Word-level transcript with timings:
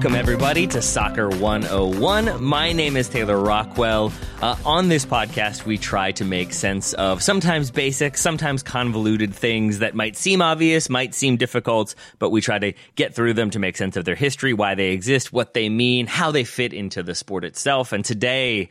Welcome, 0.00 0.16
everybody, 0.16 0.66
to 0.68 0.80
Soccer 0.80 1.28
101. 1.28 2.42
My 2.42 2.72
name 2.72 2.96
is 2.96 3.06
Taylor 3.06 3.38
Rockwell. 3.38 4.10
Uh, 4.40 4.56
on 4.64 4.88
this 4.88 5.04
podcast, 5.04 5.66
we 5.66 5.76
try 5.76 6.10
to 6.12 6.24
make 6.24 6.54
sense 6.54 6.94
of 6.94 7.22
sometimes 7.22 7.70
basic, 7.70 8.16
sometimes 8.16 8.62
convoluted 8.62 9.34
things 9.34 9.80
that 9.80 9.94
might 9.94 10.16
seem 10.16 10.40
obvious, 10.40 10.88
might 10.88 11.14
seem 11.14 11.36
difficult, 11.36 11.94
but 12.18 12.30
we 12.30 12.40
try 12.40 12.58
to 12.58 12.72
get 12.94 13.14
through 13.14 13.34
them 13.34 13.50
to 13.50 13.58
make 13.58 13.76
sense 13.76 13.94
of 13.98 14.06
their 14.06 14.14
history, 14.14 14.54
why 14.54 14.74
they 14.74 14.92
exist, 14.92 15.34
what 15.34 15.52
they 15.52 15.68
mean, 15.68 16.06
how 16.06 16.30
they 16.30 16.44
fit 16.44 16.72
into 16.72 17.02
the 17.02 17.14
sport 17.14 17.44
itself. 17.44 17.92
And 17.92 18.02
today, 18.02 18.70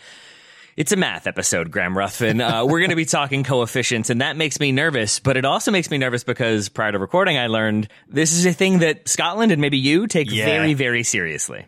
it's 0.79 0.93
a 0.93 0.95
math 0.95 1.27
episode, 1.27 1.71
Graham 1.71 1.95
Ruthven. 1.97 2.39
Uh, 2.39 2.63
we're 2.65 2.79
going 2.79 2.91
to 2.91 2.95
be 2.95 3.03
talking 3.03 3.43
coefficients, 3.43 4.09
and 4.09 4.21
that 4.21 4.37
makes 4.37 4.61
me 4.61 4.71
nervous. 4.71 5.19
But 5.19 5.35
it 5.35 5.43
also 5.43 5.71
makes 5.71 5.91
me 5.91 5.97
nervous 5.97 6.23
because 6.23 6.69
prior 6.69 6.93
to 6.93 6.97
recording, 6.99 7.37
I 7.37 7.47
learned 7.47 7.89
this 8.07 8.31
is 8.31 8.45
a 8.45 8.53
thing 8.53 8.79
that 8.79 9.09
Scotland 9.09 9.51
and 9.51 9.59
maybe 9.59 9.77
you 9.77 10.07
take 10.07 10.31
Yeah. 10.31 10.45
very, 10.45 10.73
very 10.75 11.03
seriously. 11.03 11.65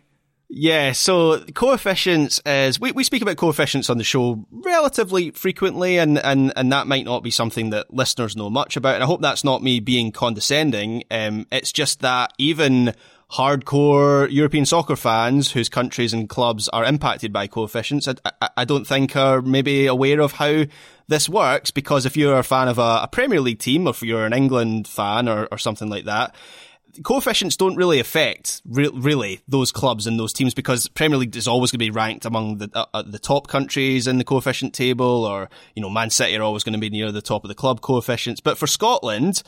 Yeah, 0.48 0.92
so 0.92 1.40
coefficients 1.54 2.40
is 2.46 2.80
we, 2.80 2.92
we 2.92 3.04
speak 3.04 3.20
about 3.22 3.36
coefficients 3.36 3.88
on 3.90 3.98
the 3.98 4.04
show 4.04 4.46
relatively 4.50 5.30
frequently 5.30 5.98
and, 5.98 6.18
and, 6.18 6.52
and 6.56 6.72
that 6.72 6.86
might 6.86 7.06
not 7.06 7.22
be 7.22 7.30
something 7.30 7.70
that 7.70 7.92
listeners 7.92 8.34
know 8.36 8.50
much 8.50 8.76
about. 8.76 8.94
And 8.96 9.02
I 9.04 9.06
hope 9.06 9.22
that's 9.22 9.44
not 9.44 9.62
me 9.62 9.80
being 9.80 10.12
condescending. 10.12 11.04
Um, 11.10 11.46
it's 11.52 11.72
just 11.72 12.00
that 12.00 12.32
even 12.38 12.94
hardcore 13.32 14.30
European 14.30 14.66
soccer 14.66 14.96
fans 14.96 15.52
whose 15.52 15.68
countries 15.68 16.12
and 16.12 16.28
clubs 16.28 16.68
are 16.68 16.84
impacted 16.84 17.32
by 17.32 17.46
coefficients, 17.46 18.06
I, 18.06 18.14
I, 18.40 18.48
I 18.58 18.64
don't 18.64 18.86
think 18.86 19.16
are 19.16 19.40
maybe 19.40 19.86
aware 19.86 20.20
of 20.20 20.32
how 20.32 20.64
this 21.08 21.28
works 21.28 21.70
because 21.70 22.04
if 22.04 22.16
you're 22.16 22.38
a 22.38 22.44
fan 22.44 22.68
of 22.68 22.78
a, 22.78 23.00
a 23.02 23.08
Premier 23.10 23.40
League 23.40 23.58
team 23.58 23.86
or 23.86 23.90
if 23.90 24.02
you're 24.02 24.26
an 24.26 24.32
England 24.32 24.86
fan 24.86 25.28
or, 25.28 25.48
or 25.50 25.58
something 25.58 25.88
like 25.88 26.04
that, 26.04 26.34
coefficients 27.02 27.56
don't 27.56 27.76
really 27.76 28.00
affect 28.00 28.60
re- 28.66 28.90
really 28.92 29.40
those 29.48 29.72
clubs 29.72 30.06
and 30.06 30.18
those 30.18 30.32
teams 30.32 30.52
because 30.52 30.88
Premier 30.88 31.16
League 31.16 31.34
is 31.34 31.48
always 31.48 31.70
going 31.70 31.78
to 31.78 31.84
be 31.84 31.90
ranked 31.90 32.26
among 32.26 32.58
the 32.58 32.70
uh, 32.74 32.84
uh, 32.92 33.02
the 33.02 33.18
top 33.18 33.48
countries 33.48 34.06
in 34.06 34.18
the 34.18 34.24
coefficient 34.24 34.74
table, 34.74 35.24
or 35.24 35.48
you 35.74 35.80
know 35.80 35.88
Man 35.88 36.10
City 36.10 36.36
are 36.36 36.42
always 36.42 36.64
going 36.64 36.74
to 36.74 36.78
be 36.78 36.90
near 36.90 37.10
the 37.10 37.22
top 37.22 37.44
of 37.44 37.48
the 37.48 37.54
club 37.54 37.80
coefficients. 37.80 38.40
But 38.40 38.58
for 38.58 38.66
Scotland, 38.66 39.42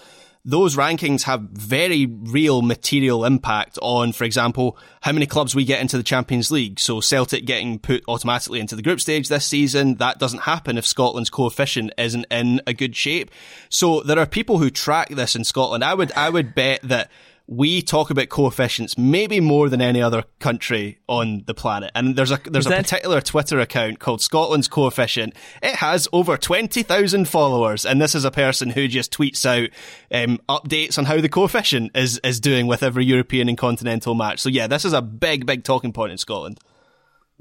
those 0.46 0.76
rankings 0.76 1.22
have 1.22 1.40
very 1.40 2.04
real 2.06 2.60
material 2.60 3.24
impact 3.24 3.78
on, 3.80 4.12
for 4.12 4.24
example, 4.24 4.76
how 5.00 5.12
many 5.12 5.26
clubs 5.26 5.54
we 5.54 5.64
get 5.64 5.80
into 5.80 5.96
the 5.96 6.02
Champions 6.02 6.50
League. 6.50 6.78
So 6.78 7.00
Celtic 7.00 7.46
getting 7.46 7.78
put 7.78 8.04
automatically 8.06 8.60
into 8.60 8.76
the 8.76 8.82
group 8.82 9.00
stage 9.00 9.28
this 9.28 9.46
season, 9.46 9.94
that 9.96 10.18
doesn't 10.18 10.40
happen 10.40 10.76
if 10.76 10.84
Scotland's 10.84 11.30
coefficient 11.30 11.92
isn't 11.96 12.26
in 12.30 12.60
a 12.66 12.74
good 12.74 12.94
shape. 12.94 13.30
So 13.70 14.02
there 14.02 14.18
are 14.18 14.26
people 14.26 14.58
who 14.58 14.68
track 14.68 15.08
this 15.08 15.34
in 15.34 15.44
Scotland. 15.44 15.82
I 15.82 15.94
would, 15.94 16.12
I 16.12 16.28
would 16.28 16.54
bet 16.54 16.82
that 16.82 17.10
we 17.46 17.82
talk 17.82 18.08
about 18.10 18.30
coefficients 18.30 18.96
maybe 18.96 19.38
more 19.38 19.68
than 19.68 19.82
any 19.82 20.00
other 20.00 20.24
country 20.38 20.98
on 21.08 21.44
the 21.46 21.54
planet. 21.54 21.90
And 21.94 22.16
there's 22.16 22.30
a 22.30 22.40
there's 22.46 22.66
Is 22.66 22.72
a 22.72 22.76
particular 22.76 23.20
Twitter 23.20 23.60
account 23.60 23.98
called 23.98 24.22
Scotland's 24.22 24.68
Coefficient. 24.68 25.34
It 25.62 25.76
has 25.76 26.08
over 26.12 26.36
twenty 26.36 26.82
thousand 26.82 27.28
followers, 27.28 27.84
and 27.84 28.00
this 28.00 28.14
is 28.14 28.24
a 28.24 28.30
person 28.30 28.70
who 28.70 28.88
just 28.88 29.12
tweets 29.12 29.44
out 29.44 29.70
um, 30.10 30.40
updates 30.48 30.96
on 30.98 31.04
how 31.04 31.20
the 31.20 31.28
coefficient 31.28 31.94
is 31.94 32.18
is 32.24 32.40
doing 32.40 32.66
with 32.66 32.82
every 32.82 33.04
European 33.04 33.48
and 33.48 33.58
continental 33.58 34.14
match. 34.14 34.40
So 34.40 34.48
yeah, 34.48 34.66
this 34.66 34.84
is 34.84 34.94
a 34.94 35.02
big 35.02 35.44
big 35.44 35.64
talking 35.64 35.92
point 35.92 36.12
in 36.12 36.18
Scotland. 36.18 36.60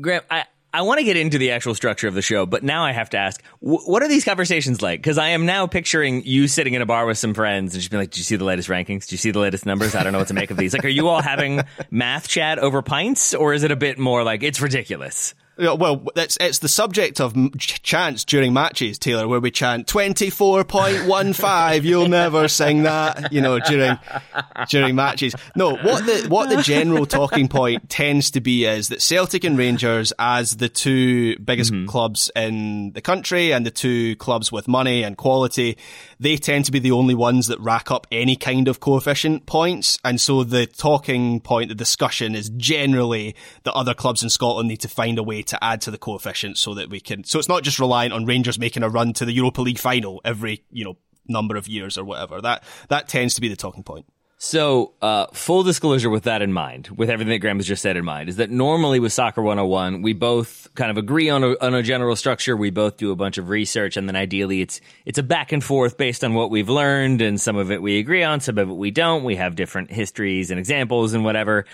Graham, 0.01 0.23
I, 0.29 0.45
I 0.75 0.81
want 0.81 0.97
to 0.97 1.03
get 1.03 1.17
into 1.17 1.38
the 1.38 1.52
actual 1.52 1.75
structure 1.75 2.07
of 2.07 2.16
the 2.16 2.23
show, 2.23 2.47
but 2.47 2.63
now 2.63 2.83
I 2.83 2.93
have 2.93 3.11
to 3.11 3.17
ask, 3.17 3.39
wh- 3.59 3.88
what 3.88 4.02
are 4.02 4.07
these 4.07 4.25
conversations 4.25 4.81
like? 4.81 4.99
Because 4.99 5.19
I 5.19 5.29
am 5.29 5.45
now 5.45 5.67
picturing 5.67 6.23
you 6.25 6.47
sitting 6.47 6.73
in 6.73 6.81
a 6.81 6.85
bar 6.88 7.06
with 7.06 7.19
some 7.19 7.35
friends 7.35 7.73
and 7.75 7.81
just 7.81 7.91
being 7.91 8.01
like, 8.01 8.09
"Did 8.09 8.17
you 8.17 8.23
see 8.23 8.38
the 8.38 8.44
latest 8.44 8.69
rankings? 8.69 9.01
Did 9.01 9.11
you 9.11 9.17
see 9.19 9.29
the 9.31 9.39
latest 9.39 9.67
numbers? 9.67 9.94
I 9.94 10.01
don't 10.01 10.13
know 10.13 10.19
what 10.19 10.29
to 10.29 10.34
make 10.34 10.50
of 10.50 10.57
these." 10.57 10.73
Like, 10.73 10.84
are 10.84 10.89
you 10.89 11.09
all 11.09 11.22
having 11.22 11.61
math 11.91 12.28
chat 12.28 12.57
over 12.57 12.81
pints, 12.81 13.35
or 13.35 13.53
is 13.53 13.61
it 13.61 13.69
a 13.69 13.75
bit 13.75 14.00
more 14.00 14.23
like 14.23 14.41
it's 14.41 14.61
ridiculous? 14.61 15.35
Yeah, 15.56 15.74
Well, 15.74 16.03
it's 16.16 16.36
it's 16.41 16.59
the 16.59 16.68
subject 16.68 17.22
of 17.22 17.36
ch- 17.59 17.80
chants 17.84 18.25
during 18.25 18.53
matches, 18.53 18.97
Taylor, 18.97 19.28
where 19.28 19.40
we 19.40 19.52
chant 19.52 19.88
twenty 19.88 20.31
four 20.31 20.64
point 20.64 21.06
one 21.06 21.34
five. 21.34 21.86
You'll 21.86 22.08
never 22.08 22.47
sing 22.47 22.84
that, 22.84 23.31
you 23.31 23.40
know, 23.40 23.59
during 23.59 24.00
during 24.69 24.96
matches. 24.96 25.36
No, 25.56 25.75
what 25.75 26.08
the 26.08 26.25
what 26.28 26.50
the 26.50 26.64
general 26.64 27.06
talking 27.06 27.47
point 27.47 27.88
tends 27.88 28.31
to 28.31 28.41
be 28.41 28.66
is 28.66 28.88
that 28.88 29.03
Celtic 29.03 29.44
and 29.44 29.56
Rangers, 29.56 30.12
as 30.18 30.58
the 30.58 30.69
two 30.69 31.38
biggest 31.38 31.72
mm-hmm. 31.72 31.85
clubs 31.85 32.31
in 32.35 32.91
the 32.94 33.02
country 33.02 33.52
and 33.52 33.64
the 33.64 33.72
two 33.72 34.16
clubs 34.16 34.52
with 34.52 34.68
money 34.68 35.03
and 35.03 35.18
quality, 35.18 35.78
they 36.23 36.38
tend 36.38 36.66
to 36.66 36.72
be 36.72 36.79
the 36.79 36.91
only 36.91 37.13
ones 37.13 37.47
that 37.47 37.59
rack 37.59 37.91
up 37.91 38.07
any 38.11 38.35
kind 38.35 38.67
of 38.67 38.79
coefficient 38.79 39.45
points, 39.45 40.00
and 40.03 40.19
so 40.19 40.44
the 40.44 40.66
talking 40.66 41.39
point, 41.41 41.69
the 41.69 41.75
discussion 41.75 42.34
is 42.34 42.50
generally 42.50 43.35
that 43.63 43.73
other 43.73 43.94
clubs 43.94 44.23
in 44.23 44.29
Scotland 44.29 44.69
need 44.69 44.81
to 44.81 44.88
find 44.88 45.17
a 45.17 45.23
way 45.23 45.41
to 45.41 45.61
add 45.63 45.81
to 45.81 45.91
the 45.91 45.97
coefficient 45.97 46.57
so 46.57 46.73
that 46.73 46.89
we 46.89 47.00
can. 47.00 47.23
So 47.23 47.39
it's 47.39 47.50
not 47.50 47.63
just 47.63 47.79
reliant 47.79 48.13
on 48.13 48.25
Rangers 48.25 48.57
making 48.57 48.84
a 48.84 48.89
run 48.89 49.13
to 49.13 49.25
the 49.25 49.34
Europa 49.34 49.61
League 49.61 49.79
final 49.79 50.22
every 50.23 50.63
you 50.72 50.85
know 50.85 50.97
number 51.28 51.56
of 51.56 51.67
years 51.67 51.97
or 51.97 52.06
whatever. 52.06 52.41
That 52.41 52.63
that 52.90 53.07
tends 53.07 53.35
to 53.35 53.41
be 53.41 53.50
the 53.50 53.55
talking 53.55 53.84
point. 53.84 54.05
So, 54.45 54.91
uh, 55.01 55.27
full 55.27 55.63
disclosure 55.63 56.09
with 56.09 56.23
that 56.23 56.41
in 56.41 56.51
mind, 56.51 56.89
with 56.89 57.09
everything 57.09 57.31
that 57.31 57.39
Graham 57.39 57.59
has 57.59 57.65
just 57.65 57.81
said 57.81 57.95
in 57.95 58.03
mind, 58.03 58.27
is 58.27 58.35
that 58.35 58.49
normally 58.49 58.99
with 58.99 59.13
Soccer 59.13 59.41
101, 59.41 60.01
we 60.01 60.11
both 60.11 60.67
kind 60.75 60.91
of 60.91 60.97
agree 60.97 61.29
on 61.29 61.45
a, 61.45 61.55
on 61.61 61.73
a 61.73 61.81
general 61.81 62.13
structure. 62.17 62.57
We 62.57 62.69
both 62.69 62.97
do 62.97 63.11
a 63.11 63.15
bunch 63.15 63.37
of 63.37 63.47
research 63.47 63.95
and 63.95 64.05
then 64.05 64.17
ideally 64.17 64.59
it's, 64.59 64.81
it's 65.05 65.17
a 65.17 65.23
back 65.23 65.53
and 65.53 65.63
forth 65.63 65.95
based 65.95 66.25
on 66.25 66.33
what 66.33 66.51
we've 66.51 66.67
learned 66.67 67.21
and 67.21 67.39
some 67.39 67.55
of 67.55 67.71
it 67.71 67.81
we 67.81 67.99
agree 67.99 68.21
on, 68.21 68.41
some 68.41 68.57
of 68.57 68.69
it 68.69 68.73
we 68.73 68.91
don't. 68.91 69.23
We 69.23 69.37
have 69.37 69.55
different 69.55 69.89
histories 69.89 70.51
and 70.51 70.59
examples 70.59 71.13
and 71.13 71.23
whatever. 71.23 71.65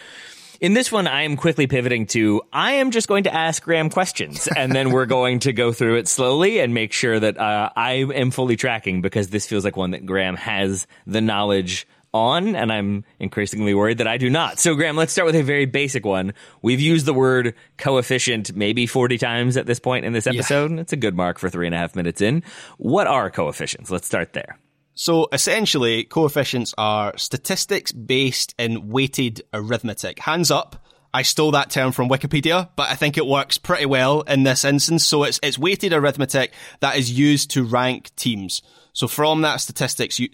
In 0.62 0.74
this 0.74 0.92
one, 0.92 1.08
I 1.08 1.24
am 1.24 1.38
quickly 1.38 1.66
pivoting 1.66 2.06
to 2.08 2.44
I 2.54 2.74
am 2.74 2.92
just 2.92 3.08
going 3.08 3.24
to 3.24 3.34
ask 3.34 3.64
Graham 3.64 3.90
questions, 3.90 4.48
and 4.58 4.74
then 4.74 4.92
we're 4.92 5.06
going 5.06 5.40
to 5.40 5.54
go 5.54 5.72
through 5.72 5.96
it 5.96 6.08
slowly 6.10 6.60
and 6.60 6.74
make 6.74 6.92
sure 6.92 7.18
that 7.18 7.38
uh, 7.40 7.70
I 7.76 8.06
am 8.14 8.30
fully 8.30 8.58
tracking 8.58 9.02
because 9.02 9.30
this 9.30 9.48
feels 9.48 9.64
like 9.64 9.78
one 9.78 9.92
that 9.92 10.06
Graham 10.06 10.36
has 10.36 10.86
the 11.08 11.22
knowledge 11.22 11.88
on, 12.14 12.56
and 12.56 12.72
I'm 12.72 13.04
increasingly 13.20 13.74
worried 13.74 14.00
that 14.00 14.08
I 14.08 14.18
do 14.18 14.30
not. 14.30 14.60
So, 14.60 14.76
Graham, 14.76 14.96
let's 14.96 15.12
start 15.12 15.26
with 15.26 15.36
a 15.36 15.44
very 15.44 15.66
basic 15.66 16.06
one. 16.06 16.34
We've 16.62 16.80
used 16.80 17.06
the 17.06 17.14
word 17.14 17.56
coefficient 17.78 18.56
maybe 18.56 18.86
40 18.86 19.18
times 19.18 19.58
at 19.58 19.66
this 19.66 19.80
point 19.80 20.06
in 20.06 20.14
this 20.14 20.28
episode. 20.28 20.80
It's 20.80 20.94
a 20.94 20.98
good 20.98 21.16
mark 21.16 21.40
for 21.40 21.50
three 21.50 21.66
and 21.66 21.76
a 21.76 21.78
half 21.78 21.96
minutes 21.96 22.22
in. 22.22 22.44
What 22.78 23.08
are 23.08 23.30
coefficients? 23.30 23.92
Let's 23.92 24.08
start 24.08 24.34
there. 24.34 24.60
So 24.96 25.30
essentially, 25.32 26.04
coefficients 26.04 26.74
are 26.78 27.18
statistics 27.18 27.94
based 27.94 28.54
in 28.60 28.90
weighted 28.90 29.42
arithmetic. 29.54 30.20
Hands 30.20 30.52
up. 30.52 30.86
I 31.14 31.22
stole 31.22 31.52
that 31.52 31.70
term 31.70 31.92
from 31.92 32.10
Wikipedia, 32.10 32.70
but 32.76 32.90
I 32.90 32.96
think 32.96 33.18
it 33.18 33.26
works 33.26 33.58
pretty 33.58 33.86
well 33.86 34.22
in 34.22 34.44
this 34.44 34.64
instance. 34.66 35.08
So 35.08 35.24
it's, 35.24 35.40
it's 35.42 35.58
weighted 35.58 35.94
arithmetic 35.94 36.54
that 36.82 36.98
is 36.98 37.18
used 37.18 37.52
to 37.52 37.64
rank 37.64 38.14
teams. 38.16 38.62
So 39.00 39.08
from 39.08 39.44
that 39.44 39.62
statistics, 39.62 40.20
you, 40.20 40.28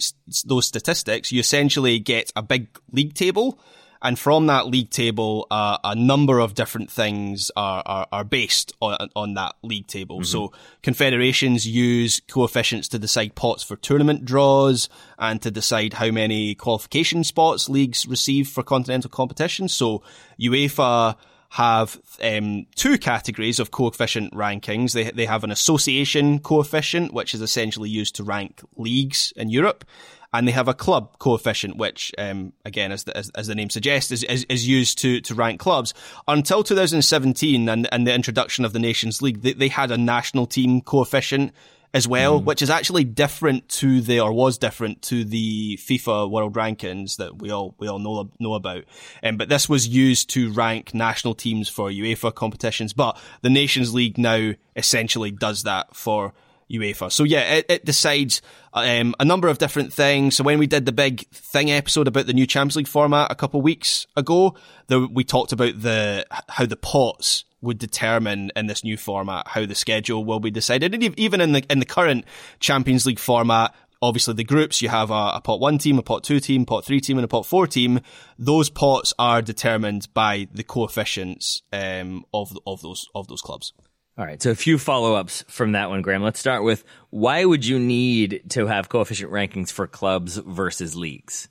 those 0.43 0.65
statistics, 0.65 1.31
you 1.31 1.39
essentially 1.39 1.99
get 1.99 2.33
a 2.35 2.41
big 2.41 2.67
league 2.91 3.13
table. 3.13 3.59
And 4.01 4.17
from 4.17 4.47
that 4.47 4.65
league 4.65 4.89
table, 4.89 5.45
uh, 5.51 5.77
a 5.83 5.93
number 5.93 6.39
of 6.39 6.55
different 6.55 6.89
things 6.89 7.51
are, 7.55 7.83
are, 7.85 8.07
are 8.11 8.23
based 8.23 8.73
on, 8.81 9.11
on 9.15 9.35
that 9.35 9.53
league 9.61 9.85
table. 9.85 10.23
So 10.23 10.51
confederations 10.81 11.67
use 11.67 12.21
coefficients 12.27 12.87
to 12.87 12.97
decide 12.97 13.35
pots 13.35 13.61
for 13.61 13.75
tournament 13.75 14.25
draws 14.25 14.89
and 15.19 15.39
to 15.43 15.51
decide 15.51 15.93
how 15.93 16.09
many 16.09 16.55
qualification 16.55 17.23
spots 17.23 17.69
leagues 17.69 18.07
receive 18.07 18.47
for 18.47 18.63
continental 18.63 19.11
competition. 19.11 19.67
So 19.67 20.01
UEFA 20.41 21.17
have 21.49 21.99
um, 22.21 22.65
two 22.75 22.97
categories 22.97 23.59
of 23.59 23.71
coefficient 23.71 24.33
rankings. 24.33 24.93
They 24.93 25.11
they 25.11 25.25
have 25.25 25.43
an 25.43 25.51
association 25.51 26.39
coefficient, 26.39 27.13
which 27.13 27.33
is 27.33 27.41
essentially 27.41 27.89
used 27.89 28.15
to 28.15 28.23
rank 28.23 28.61
leagues 28.75 29.31
in 29.35 29.49
Europe, 29.49 29.85
and 30.33 30.47
they 30.47 30.51
have 30.51 30.67
a 30.67 30.73
club 30.73 31.17
coefficient, 31.19 31.77
which 31.77 32.13
um, 32.17 32.51
again, 32.65 32.91
as 32.91 33.05
the, 33.05 33.15
as, 33.15 33.29
as 33.31 33.47
the 33.47 33.55
name 33.55 33.69
suggests, 33.69 34.11
is, 34.11 34.23
is 34.23 34.45
is 34.49 34.67
used 34.67 34.97
to 34.99 35.21
to 35.21 35.35
rank 35.35 35.59
clubs. 35.59 35.93
Until 36.27 36.63
2017 36.63 37.69
and 37.69 37.87
and 37.91 38.05
the 38.05 38.13
introduction 38.13 38.65
of 38.65 38.73
the 38.73 38.79
Nations 38.79 39.21
League, 39.21 39.41
they, 39.41 39.53
they 39.53 39.69
had 39.69 39.91
a 39.91 39.97
national 39.97 40.45
team 40.47 40.81
coefficient 40.81 41.53
as 41.95 42.09
well, 42.09 42.41
which 42.41 42.61
is 42.61 42.69
actually 42.69 43.05
different 43.05 43.69
to 43.69 44.01
the 44.01 44.19
or 44.19 44.33
was 44.33 44.57
different 44.57 45.01
to 45.01 45.23
the 45.23 45.77
FIFA 45.77 46.29
World 46.29 46.53
Rankings 46.53 47.15
that 47.17 47.37
we 47.37 47.51
all 47.51 47.73
we 47.77 47.87
all 47.87 47.99
know 47.99 48.29
know 48.37 48.53
about. 48.53 48.83
Um, 49.23 49.37
but 49.37 49.47
this 49.47 49.69
was 49.69 49.87
used 49.87 50.29
to 50.31 50.51
rank 50.51 50.93
national 50.93 51.35
teams 51.35 51.69
for 51.69 51.89
UEFA 51.89 52.35
competitions. 52.35 52.91
But 52.91 53.17
the 53.43 53.49
Nations 53.49 53.93
League 53.93 54.17
now 54.17 54.51
essentially 54.75 55.31
does 55.31 55.63
that 55.63 55.95
for 55.95 56.33
UEFA. 56.69 57.09
So 57.13 57.23
yeah, 57.23 57.55
it, 57.55 57.65
it 57.69 57.85
decides 57.85 58.41
um, 58.73 59.15
a 59.17 59.23
number 59.23 59.47
of 59.47 59.57
different 59.57 59.93
things. 59.93 60.35
So 60.35 60.43
when 60.43 60.59
we 60.59 60.67
did 60.67 60.85
the 60.85 60.91
big 60.91 61.25
thing 61.29 61.71
episode 61.71 62.09
about 62.09 62.25
the 62.25 62.33
new 62.33 62.45
Champions 62.45 62.75
League 62.75 62.87
format 62.89 63.31
a 63.31 63.35
couple 63.35 63.61
of 63.61 63.63
weeks 63.63 64.05
ago, 64.17 64.55
the, 64.87 65.07
we 65.07 65.23
talked 65.23 65.53
about 65.53 65.81
the 65.81 66.25
how 66.49 66.65
the 66.65 66.75
pots 66.75 67.45
would 67.65 67.77
determine 67.77 68.51
in 68.55 68.67
this 68.67 68.83
new 68.83 68.97
format 68.97 69.47
how 69.47 69.65
the 69.65 69.75
schedule 69.75 70.23
will 70.23 70.39
be 70.39 70.51
decided. 70.51 70.93
And 70.93 71.19
even 71.19 71.41
in 71.41 71.51
the 71.51 71.65
in 71.69 71.79
the 71.79 71.85
current 71.85 72.25
Champions 72.59 73.05
League 73.05 73.19
format, 73.19 73.73
obviously 74.01 74.33
the 74.35 74.43
groups, 74.43 74.81
you 74.81 74.89
have 74.89 75.11
a, 75.11 75.31
a, 75.35 75.41
pot 75.43 75.59
one 75.59 75.77
team, 75.77 75.97
a 75.97 76.03
pot 76.03 76.23
two 76.23 76.39
team, 76.39 76.65
pot 76.65 76.85
three 76.85 77.01
team, 77.01 77.17
and 77.17 77.25
a 77.25 77.27
pot 77.27 77.45
four 77.45 77.67
team. 77.67 77.99
Those 78.37 78.69
pots 78.69 79.13
are 79.19 79.41
determined 79.41 80.07
by 80.13 80.47
the 80.53 80.63
coefficients 80.63 81.61
um, 81.73 82.25
of 82.33 82.57
of 82.65 82.81
those 82.81 83.07
of 83.13 83.27
those 83.27 83.41
clubs. 83.41 83.73
All 84.17 84.25
right, 84.25 84.41
so 84.41 84.51
a 84.51 84.55
few 84.55 84.77
follow 84.77 85.15
ups 85.15 85.43
from 85.49 85.73
that 85.73 85.89
one, 85.89 86.01
Graham. 86.01 86.23
Let's 86.23 86.39
start 86.39 86.63
with 86.63 86.85
why 87.09 87.43
would 87.43 87.65
you 87.65 87.79
need 87.79 88.43
to 88.51 88.67
have 88.67 88.87
coefficient 88.87 89.29
rankings 89.29 89.71
for 89.71 89.87
clubs 89.87 90.37
versus 90.37 90.95
leagues? 90.95 91.49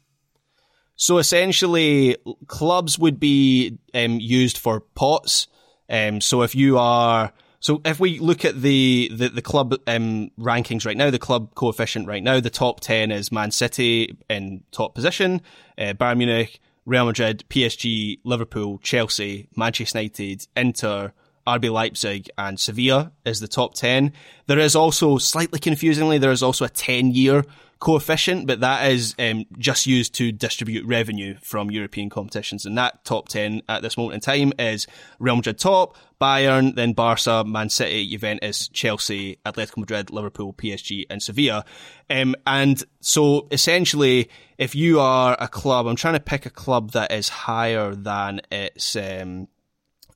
So 0.96 1.19
essentially, 1.19 2.16
clubs 2.46 2.99
would 2.99 3.20
be 3.20 3.78
um, 3.93 4.19
used 4.20 4.58
for 4.58 4.81
pots. 4.81 5.49
Um, 5.88 6.20
so 6.20 6.42
if 6.42 6.54
you 6.54 6.78
are 6.78 7.32
so 7.60 7.81
if 7.84 7.98
we 7.98 8.19
look 8.19 8.44
at 8.44 8.60
the 8.60 9.10
the, 9.12 9.28
the 9.28 9.42
club 9.42 9.75
um, 9.86 10.31
rankings 10.38 10.84
right 10.84 10.96
now, 10.96 11.10
the 11.10 11.19
club 11.19 11.54
coefficient 11.54 12.06
right 12.06 12.22
now, 12.22 12.40
the 12.40 12.50
top 12.50 12.81
ten 12.81 13.10
is 13.10 13.32
Man 13.32 13.50
City 13.50 14.16
in 14.28 14.62
top 14.70 14.94
position, 14.94 15.40
uh, 15.78 15.94
Bayern 15.94 16.19
Munich, 16.19 16.60
Real 16.84 17.06
Madrid, 17.06 17.44
PSG, 17.48 18.19
Liverpool, 18.25 18.78
Chelsea, 18.82 19.48
Manchester 19.56 19.98
United, 19.98 20.46
Inter, 20.54 21.12
RB 21.46 21.72
Leipzig, 21.72 22.28
and 22.37 22.60
Sevilla 22.60 23.12
is 23.25 23.40
the 23.40 23.48
top 23.48 23.75
ten. 23.75 24.12
There 24.46 24.58
is 24.58 24.76
also 24.76 25.19
slightly 25.19 25.58
confusingly, 25.58 26.19
there 26.19 26.32
is 26.32 26.42
also 26.42 26.66
a 26.66 26.70
ten 26.70 27.12
year 27.12 27.44
coefficient, 27.84 28.46
but 28.46 28.60
that 28.60 28.90
is 28.90 29.14
um, 29.19 29.44
just 29.58 29.86
used 29.86 30.14
to 30.14 30.32
distribute 30.32 30.86
revenue 30.86 31.36
from 31.42 31.70
European 31.70 32.08
competitions. 32.08 32.64
And 32.64 32.78
that 32.78 33.04
top 33.04 33.28
10 33.28 33.60
at 33.69 33.82
this 33.82 33.98
moment 33.98 34.14
in 34.14 34.20
time 34.20 34.52
is 34.58 34.86
Real 35.19 35.36
Madrid 35.36 35.58
top, 35.58 35.94
Bayern, 36.19 36.75
then 36.76 36.94
Barca, 36.94 37.44
Man 37.44 37.69
City, 37.69 38.08
Juventus, 38.08 38.69
Chelsea, 38.69 39.36
Atletico 39.44 39.76
Madrid, 39.76 40.10
Liverpool, 40.10 40.54
PSG, 40.54 41.04
and 41.10 41.22
Sevilla. 41.22 41.66
Um, 42.08 42.34
and 42.46 42.82
so 43.00 43.48
essentially, 43.50 44.30
if 44.56 44.75
you 44.75 44.98
are 44.98 45.37
a 45.38 45.46
club, 45.46 45.87
I'm 45.87 45.96
trying 45.96 46.14
to 46.14 46.20
pick 46.20 46.46
a 46.46 46.50
club 46.50 46.92
that 46.92 47.12
is 47.12 47.28
higher 47.28 47.94
than 47.94 48.40
its, 48.50 48.96
um, 48.96 49.48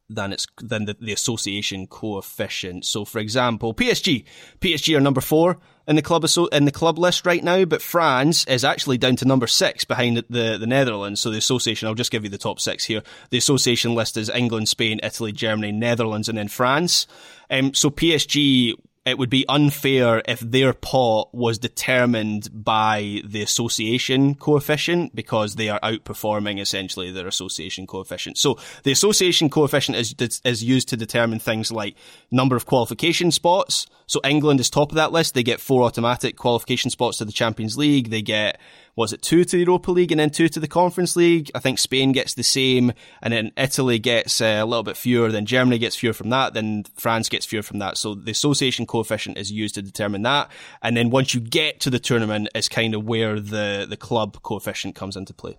than 0.08 0.32
its 0.32 0.46
than 0.60 0.86
the, 0.86 0.96
the 1.00 1.12
association 1.12 1.86
coefficient. 1.86 2.84
So, 2.84 3.04
for 3.04 3.18
example, 3.18 3.74
PSG, 3.74 4.24
PSG 4.60 4.96
are 4.96 5.00
number 5.00 5.20
four 5.20 5.58
in 5.86 5.96
the 5.96 6.02
club 6.02 6.24
in 6.52 6.64
the 6.64 6.72
club 6.72 6.98
list 6.98 7.26
right 7.26 7.42
now, 7.42 7.64
but 7.64 7.82
France 7.82 8.44
is 8.46 8.64
actually 8.64 8.98
down 8.98 9.16
to 9.16 9.24
number 9.24 9.46
six 9.46 9.84
behind 9.84 10.16
the 10.28 10.56
the 10.58 10.66
Netherlands. 10.66 11.20
So 11.20 11.30
the 11.30 11.38
association, 11.38 11.88
I'll 11.88 11.94
just 11.94 12.10
give 12.10 12.24
you 12.24 12.30
the 12.30 12.38
top 12.38 12.60
six 12.60 12.84
here. 12.84 13.02
The 13.30 13.38
association 13.38 13.94
list 13.94 14.16
is 14.16 14.30
England, 14.30 14.68
Spain, 14.68 15.00
Italy, 15.02 15.32
Germany, 15.32 15.72
Netherlands, 15.72 16.28
and 16.28 16.38
then 16.38 16.48
France. 16.48 17.06
Um, 17.50 17.74
so 17.74 17.90
PSG 17.90 18.74
it 19.08 19.18
would 19.18 19.30
be 19.30 19.44
unfair 19.48 20.22
if 20.26 20.40
their 20.40 20.72
pot 20.72 21.28
was 21.32 21.58
determined 21.58 22.48
by 22.52 23.22
the 23.24 23.42
association 23.42 24.34
coefficient 24.34 25.14
because 25.14 25.54
they 25.54 25.68
are 25.68 25.80
outperforming 25.80 26.60
essentially 26.60 27.10
their 27.10 27.26
association 27.26 27.86
coefficient. 27.86 28.38
So 28.38 28.58
the 28.82 28.92
association 28.92 29.50
coefficient 29.50 29.96
is 29.96 30.14
is 30.44 30.64
used 30.64 30.88
to 30.88 30.96
determine 30.96 31.38
things 31.38 31.72
like 31.72 31.96
number 32.30 32.56
of 32.56 32.66
qualification 32.66 33.30
spots. 33.30 33.86
So 34.06 34.20
England 34.24 34.60
is 34.60 34.70
top 34.70 34.90
of 34.90 34.96
that 34.96 35.12
list. 35.12 35.34
They 35.34 35.42
get 35.42 35.60
four 35.60 35.82
automatic 35.82 36.36
qualification 36.36 36.90
spots 36.90 37.18
to 37.18 37.24
the 37.24 37.32
Champions 37.32 37.76
League. 37.76 38.10
They 38.10 38.22
get 38.22 38.58
was 38.98 39.12
it 39.12 39.22
two 39.22 39.44
to 39.44 39.56
the 39.56 39.62
Europa 39.62 39.92
League 39.92 40.10
and 40.10 40.18
then 40.18 40.28
two 40.28 40.48
to 40.48 40.58
the 40.58 40.66
Conference 40.66 41.14
League? 41.14 41.52
I 41.54 41.60
think 41.60 41.78
Spain 41.78 42.10
gets 42.10 42.34
the 42.34 42.42
same, 42.42 42.92
and 43.22 43.32
then 43.32 43.52
Italy 43.56 44.00
gets 44.00 44.40
uh, 44.40 44.58
a 44.60 44.66
little 44.66 44.82
bit 44.82 44.96
fewer. 44.96 45.30
Then 45.30 45.46
Germany 45.46 45.78
gets 45.78 45.94
fewer 45.94 46.12
from 46.12 46.30
that. 46.30 46.52
Then 46.52 46.82
France 46.96 47.28
gets 47.28 47.46
fewer 47.46 47.62
from 47.62 47.78
that. 47.78 47.96
So 47.96 48.16
the 48.16 48.32
association 48.32 48.86
coefficient 48.86 49.38
is 49.38 49.52
used 49.52 49.76
to 49.76 49.82
determine 49.82 50.22
that. 50.22 50.50
And 50.82 50.96
then 50.96 51.10
once 51.10 51.32
you 51.32 51.40
get 51.40 51.78
to 51.80 51.90
the 51.90 52.00
tournament, 52.00 52.48
is 52.56 52.68
kind 52.68 52.92
of 52.92 53.04
where 53.04 53.38
the 53.38 53.86
the 53.88 53.96
club 53.96 54.42
coefficient 54.42 54.96
comes 54.96 55.14
into 55.16 55.32
play. 55.32 55.56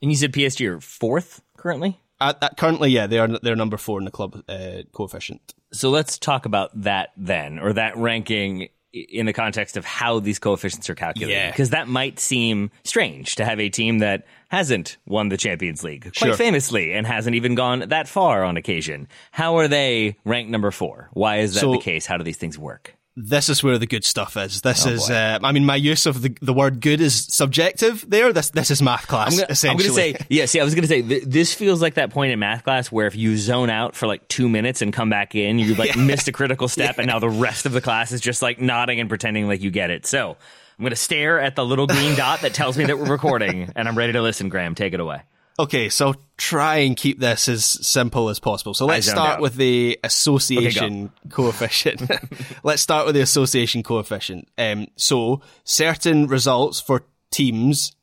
And 0.00 0.10
you 0.10 0.16
said 0.16 0.32
PSG 0.32 0.66
are 0.66 0.80
fourth 0.80 1.42
currently. 1.58 2.00
At, 2.18 2.42
at, 2.42 2.56
currently, 2.56 2.90
yeah, 2.90 3.06
they 3.06 3.18
are 3.18 3.28
they're 3.28 3.56
number 3.56 3.76
four 3.76 3.98
in 3.98 4.06
the 4.06 4.10
club 4.10 4.42
uh, 4.48 4.84
coefficient. 4.92 5.52
So 5.70 5.90
let's 5.90 6.18
talk 6.18 6.46
about 6.46 6.70
that 6.82 7.10
then, 7.14 7.58
or 7.58 7.74
that 7.74 7.98
ranking 7.98 8.70
in 8.92 9.26
the 9.26 9.32
context 9.32 9.76
of 9.76 9.84
how 9.84 10.20
these 10.20 10.38
coefficients 10.38 10.90
are 10.90 10.94
calculated. 10.94 11.50
Because 11.50 11.70
that 11.70 11.88
might 11.88 12.18
seem 12.18 12.70
strange 12.84 13.36
to 13.36 13.44
have 13.44 13.60
a 13.60 13.68
team 13.68 13.98
that 13.98 14.26
hasn't 14.48 14.96
won 15.06 15.28
the 15.28 15.36
Champions 15.36 15.84
League 15.84 16.02
quite 16.02 16.28
sure. 16.28 16.36
famously 16.36 16.92
and 16.92 17.06
hasn't 17.06 17.36
even 17.36 17.54
gone 17.54 17.84
that 17.88 18.08
far 18.08 18.42
on 18.44 18.56
occasion. 18.56 19.08
How 19.30 19.56
are 19.58 19.68
they 19.68 20.16
ranked 20.24 20.50
number 20.50 20.70
four? 20.70 21.08
Why 21.12 21.38
is 21.38 21.54
that 21.54 21.60
so, 21.60 21.72
the 21.72 21.78
case? 21.78 22.06
How 22.06 22.16
do 22.16 22.24
these 22.24 22.36
things 22.36 22.58
work? 22.58 22.96
This 23.28 23.48
is 23.48 23.62
where 23.62 23.78
the 23.78 23.86
good 23.86 24.04
stuff 24.04 24.36
is. 24.36 24.60
This 24.62 24.86
oh, 24.86 24.90
is, 24.90 25.10
uh, 25.10 25.38
I 25.42 25.52
mean, 25.52 25.64
my 25.64 25.76
use 25.76 26.06
of 26.06 26.22
the, 26.22 26.36
the 26.40 26.52
word 26.52 26.80
good 26.80 27.00
is 27.00 27.26
subjective 27.26 28.04
there. 28.08 28.32
This, 28.32 28.50
this 28.50 28.70
is 28.70 28.82
math 28.82 29.06
class, 29.06 29.32
I'm 29.32 29.38
gonna, 29.40 29.46
essentially. 29.50 29.88
I'm 29.88 29.94
going 29.94 30.14
to 30.14 30.18
say, 30.18 30.26
yeah, 30.34 30.46
see, 30.46 30.60
I 30.60 30.64
was 30.64 30.74
going 30.74 30.82
to 30.82 30.88
say, 30.88 31.02
th- 31.02 31.24
this 31.24 31.54
feels 31.54 31.82
like 31.82 31.94
that 31.94 32.10
point 32.10 32.32
in 32.32 32.38
math 32.38 32.64
class 32.64 32.90
where 32.90 33.06
if 33.06 33.16
you 33.16 33.36
zone 33.36 33.70
out 33.70 33.94
for 33.94 34.06
like 34.06 34.26
two 34.28 34.48
minutes 34.48 34.82
and 34.82 34.92
come 34.92 35.10
back 35.10 35.34
in, 35.34 35.58
you 35.58 35.74
like 35.74 35.94
yeah. 35.96 36.02
missed 36.02 36.28
a 36.28 36.32
critical 36.32 36.68
step 36.68 36.96
yeah. 36.96 37.02
and 37.02 37.08
now 37.08 37.18
the 37.18 37.28
rest 37.28 37.66
of 37.66 37.72
the 37.72 37.80
class 37.80 38.12
is 38.12 38.20
just 38.20 38.42
like 38.42 38.60
nodding 38.60 39.00
and 39.00 39.08
pretending 39.08 39.46
like 39.46 39.60
you 39.60 39.70
get 39.70 39.90
it. 39.90 40.06
So 40.06 40.30
I'm 40.30 40.82
going 40.82 40.90
to 40.90 40.96
stare 40.96 41.40
at 41.40 41.56
the 41.56 41.64
little 41.64 41.86
green 41.86 42.16
dot 42.16 42.40
that 42.40 42.54
tells 42.54 42.78
me 42.78 42.86
that 42.86 42.98
we're 42.98 43.10
recording 43.10 43.72
and 43.76 43.88
I'm 43.88 43.96
ready 43.96 44.12
to 44.14 44.22
listen. 44.22 44.48
Graham, 44.48 44.74
take 44.74 44.94
it 44.94 45.00
away. 45.00 45.22
Okay, 45.60 45.90
so 45.90 46.14
try 46.38 46.76
and 46.78 46.96
keep 46.96 47.18
this 47.18 47.46
as 47.46 47.66
simple 47.66 48.30
as 48.30 48.40
possible. 48.40 48.72
So 48.72 48.86
let's 48.86 49.06
start 49.06 49.42
with 49.42 49.56
the 49.56 50.00
association 50.02 51.04
okay, 51.04 51.28
coefficient. 51.28 52.10
let's 52.62 52.80
start 52.80 53.04
with 53.04 53.14
the 53.14 53.20
association 53.20 53.82
coefficient. 53.82 54.48
Um, 54.56 54.86
so 54.96 55.42
certain 55.64 56.28
results 56.28 56.80
for 56.80 57.04
teams 57.30 57.94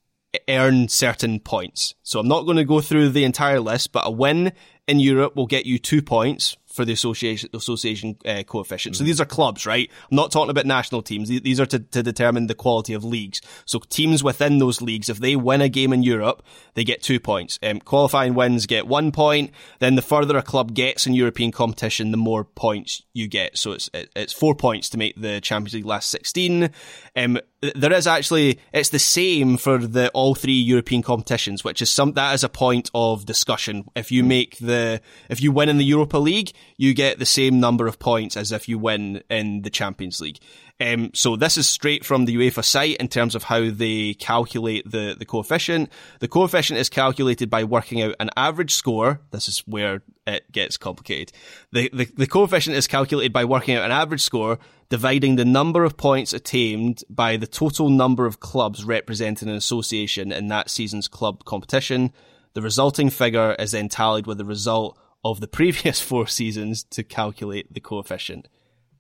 earn 0.48 0.88
certain 0.88 1.40
points. 1.40 1.96
So 2.04 2.20
I'm 2.20 2.28
not 2.28 2.44
going 2.44 2.58
to 2.58 2.64
go 2.64 2.80
through 2.80 3.10
the 3.10 3.24
entire 3.24 3.60
list, 3.60 3.92
but 3.92 4.06
a 4.06 4.12
win 4.12 4.52
in 4.88 5.00
Europe 5.00 5.36
will 5.36 5.48
get 5.48 5.66
you 5.66 5.80
two 5.80 6.04
points 6.04 6.58
for 6.78 6.86
the 6.86 6.94
association 6.94 7.50
association 7.54 8.16
uh, 8.26 8.44
coefficient. 8.44 8.96
Mm-hmm. 8.96 9.00
So 9.00 9.06
these 9.06 9.20
are 9.20 9.26
clubs, 9.26 9.66
right? 9.66 9.90
I'm 10.10 10.16
not 10.16 10.32
talking 10.32 10.52
about 10.52 10.66
national 10.66 11.02
teams. 11.02 11.28
These 11.28 11.60
are 11.60 11.66
to, 11.66 11.80
to 11.80 12.02
determine 12.02 12.48
the 12.48 12.56
quality 12.56 12.94
of 12.94 13.04
leagues. 13.04 13.42
So 13.66 13.80
teams 13.90 14.24
within 14.24 14.60
those 14.60 14.82
leagues, 14.82 15.10
if 15.10 15.18
they 15.18 15.36
win 15.36 15.62
a 15.62 15.68
game 15.68 15.92
in 15.92 16.04
Europe, 16.04 16.44
they 16.76 16.86
get 16.86 17.02
two 17.02 17.20
points. 17.20 17.60
Um, 17.62 17.80
qualifying 17.80 18.36
wins 18.36 18.66
get 18.68 18.88
one 18.88 19.12
point. 19.12 19.52
Then 19.80 19.96
the 19.96 20.02
further 20.02 20.38
a 20.38 20.42
club 20.42 20.74
gets 20.74 21.06
in 21.08 21.14
European 21.14 21.52
competition, 21.52 22.12
the 22.12 22.18
more 22.18 22.46
points 22.46 23.04
you 23.14 23.28
get. 23.28 23.58
So 23.58 23.74
it's 23.74 23.90
it's 23.94 24.32
four 24.32 24.56
points 24.56 24.90
to 24.90 24.98
make 24.98 25.20
the 25.20 25.42
Champions 25.42 25.74
League 25.74 25.86
last 25.86 26.10
16. 26.12 26.70
Um, 27.16 27.40
there 27.76 27.94
is 27.94 28.06
actually 28.06 28.60
it's 28.72 28.90
the 28.90 29.00
same 29.00 29.58
for 29.58 29.80
the 29.80 30.10
all 30.10 30.36
three 30.36 30.54
European 30.54 31.02
competitions, 31.02 31.64
which 31.64 31.82
is 31.82 31.90
some 31.90 32.14
that 32.14 32.34
is 32.36 32.44
a 32.44 32.50
point 32.50 32.92
of 32.94 33.26
discussion. 33.26 33.86
If 33.96 34.12
you 34.12 34.24
make 34.24 34.58
the 34.60 35.02
if 35.30 35.42
you 35.42 35.52
win 35.52 35.70
in 35.70 35.78
the 35.78 35.86
Europa 35.86 36.18
League, 36.18 36.52
you 36.76 36.94
get 36.94 37.20
the 37.20 37.26
same 37.26 37.60
number 37.60 37.88
of 37.88 38.00
points 38.00 38.36
as 38.36 38.52
if 38.52 38.68
you 38.68 38.78
win 38.78 39.24
in 39.30 39.62
the 39.62 39.70
Champions 39.70 40.20
League. 40.22 40.40
Um, 40.80 41.10
so 41.14 41.36
this 41.36 41.58
is 41.58 41.68
straight 41.68 42.06
from 42.06 42.26
the 42.26 42.36
UEFA 42.36 42.64
site 42.64 42.98
in 42.98 43.08
terms 43.08 43.34
of 43.34 43.44
how 43.44 43.72
they 43.72 44.14
calculate 44.14 44.90
the, 44.90 45.16
the 45.18 45.26
coefficient. 45.26 45.92
The 46.20 46.28
coefficient 46.28 46.78
is 46.78 46.90
calculated 46.90 47.50
by 47.50 47.64
working 47.64 48.02
out 48.02 48.16
an 48.20 48.30
average 48.38 48.74
score. 48.74 49.22
This 49.32 49.48
is 49.48 49.60
where 49.66 50.04
it 50.28 50.52
gets 50.52 50.78
complicated. 50.78 51.32
The, 51.72 51.90
the, 51.92 52.06
the 52.06 52.28
coefficient 52.28 52.76
is 52.76 52.86
calculated 52.86 53.34
by 53.34 53.46
working 53.46 53.76
out 53.76 53.86
an 53.86 53.92
average 53.92 54.22
score, 54.22 54.60
dividing 54.90 55.36
the 55.36 55.46
number 55.46 55.84
of 55.84 55.98
points 55.98 56.32
attained 56.32 57.04
by 57.10 57.38
the 57.38 57.48
total 57.48 57.90
number 57.90 58.28
of 58.28 58.40
clubs 58.40 58.84
representing 58.84 59.50
an 59.50 59.56
association 59.56 60.32
in 60.32 60.48
that 60.50 60.70
season's 60.70 61.08
club 61.08 61.44
competition. 61.46 62.14
The 62.54 62.62
resulting 62.62 63.10
figure 63.10 63.56
is 63.58 63.72
then 63.72 63.90
tallied 63.90 64.28
with 64.28 64.38
the 64.38 64.46
result 64.46 64.98
of 65.32 65.40
the 65.40 65.48
previous 65.48 66.00
four 66.08 66.28
seasons 66.28 66.84
to 66.86 67.04
calculate 67.04 67.74
the 67.74 67.80
coefficient. 67.80 68.48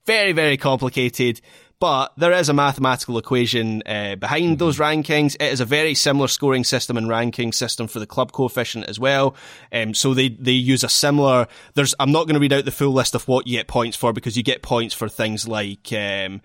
Very, 0.06 0.32
very 0.32 0.56
complicated, 0.56 1.42
but 1.80 2.14
there 2.18 2.32
is 2.32 2.48
a 2.48 2.54
mathematical 2.54 3.18
equation 3.18 3.84
uh, 3.86 4.16
behind 4.16 4.46
mm-hmm. 4.46 4.56
those 4.56 4.80
rankings. 4.80 5.36
It 5.36 5.52
is 5.52 5.60
a 5.60 5.66
very 5.66 5.94
similar 5.94 6.28
scoring 6.28 6.64
system 6.64 6.98
and 6.98 7.10
ranking 7.10 7.52
system 7.52 7.88
for 7.88 8.00
the 8.00 8.08
club 8.08 8.32
coefficient 8.32 8.86
as 8.86 9.00
well. 9.00 9.36
Um, 9.72 9.94
so 9.94 10.14
they, 10.14 10.30
they 10.30 10.54
use 10.54 10.84
a 10.84 10.90
similar, 10.90 11.48
there's, 11.76 11.94
I'm 12.00 12.12
not 12.12 12.26
going 12.26 12.36
to 12.36 12.40
read 12.40 12.54
out 12.54 12.66
the 12.66 12.72
full 12.72 12.94
list 12.94 13.16
of 13.16 13.28
what 13.28 13.48
you 13.48 13.58
get 13.58 13.68
points 13.68 13.98
for 13.98 14.14
because 14.14 14.38
you 14.38 14.44
get 14.44 14.62
points 14.62 14.96
for 14.96 15.10
things 15.10 15.48
like, 15.48 15.92
um, 15.92 16.42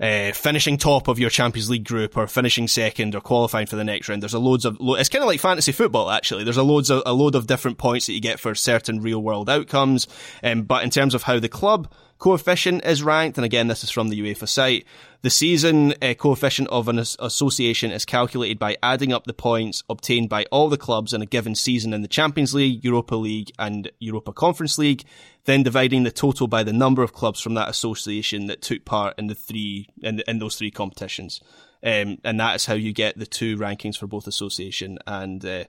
uh, 0.00 0.32
finishing 0.32 0.76
top 0.76 1.08
of 1.08 1.18
your 1.18 1.30
Champions 1.30 1.70
League 1.70 1.84
group 1.84 2.16
or 2.16 2.26
finishing 2.26 2.68
second 2.68 3.14
or 3.14 3.20
qualifying 3.20 3.66
for 3.66 3.76
the 3.76 3.84
next 3.84 4.08
round. 4.08 4.22
There's 4.22 4.34
a 4.34 4.38
loads 4.38 4.64
of, 4.64 4.76
it's 4.80 5.08
kind 5.08 5.22
of 5.22 5.28
like 5.28 5.40
fantasy 5.40 5.72
football 5.72 6.10
actually. 6.10 6.44
There's 6.44 6.56
a 6.56 6.62
loads 6.62 6.90
of, 6.90 7.02
a 7.06 7.12
load 7.12 7.34
of 7.34 7.46
different 7.46 7.78
points 7.78 8.06
that 8.06 8.12
you 8.12 8.20
get 8.20 8.40
for 8.40 8.54
certain 8.54 9.00
real 9.00 9.22
world 9.22 9.48
outcomes. 9.48 10.06
Um, 10.42 10.62
but 10.62 10.84
in 10.84 10.90
terms 10.90 11.14
of 11.14 11.22
how 11.22 11.38
the 11.38 11.48
club 11.48 11.90
coefficient 12.18 12.84
is 12.84 13.02
ranked, 13.02 13.38
and 13.38 13.44
again, 13.44 13.68
this 13.68 13.84
is 13.84 13.90
from 13.90 14.08
the 14.08 14.20
UEFA 14.20 14.48
site. 14.48 14.84
The 15.22 15.30
season 15.30 15.94
uh, 16.02 16.14
coefficient 16.14 16.68
of 16.68 16.88
an 16.88 16.98
association 16.98 17.90
is 17.90 18.04
calculated 18.04 18.58
by 18.58 18.76
adding 18.82 19.12
up 19.12 19.24
the 19.24 19.32
points 19.32 19.82
obtained 19.88 20.28
by 20.28 20.44
all 20.52 20.68
the 20.68 20.76
clubs 20.76 21.12
in 21.12 21.22
a 21.22 21.26
given 21.26 21.54
season 21.54 21.92
in 21.92 22.02
the 22.02 22.08
Champions 22.08 22.54
League, 22.54 22.84
Europa 22.84 23.16
League, 23.16 23.50
and 23.58 23.90
Europa 23.98 24.32
Conference 24.32 24.78
League, 24.78 25.04
then 25.44 25.62
dividing 25.62 26.04
the 26.04 26.10
total 26.10 26.46
by 26.46 26.62
the 26.62 26.72
number 26.72 27.02
of 27.02 27.12
clubs 27.12 27.40
from 27.40 27.54
that 27.54 27.68
association 27.68 28.46
that 28.46 28.62
took 28.62 28.84
part 28.84 29.18
in 29.18 29.26
the 29.26 29.34
three 29.34 29.88
in, 30.02 30.22
in 30.28 30.38
those 30.38 30.56
three 30.56 30.70
competitions. 30.70 31.40
um, 31.82 32.18
and 32.24 32.40
that 32.40 32.56
is 32.56 32.66
how 32.66 32.74
you 32.74 32.92
get 32.92 33.18
the 33.18 33.26
two 33.26 33.56
rankings 33.56 33.98
for 33.98 34.06
both 34.06 34.26
association 34.26 34.98
and. 35.06 35.44
Uh, 35.44 35.64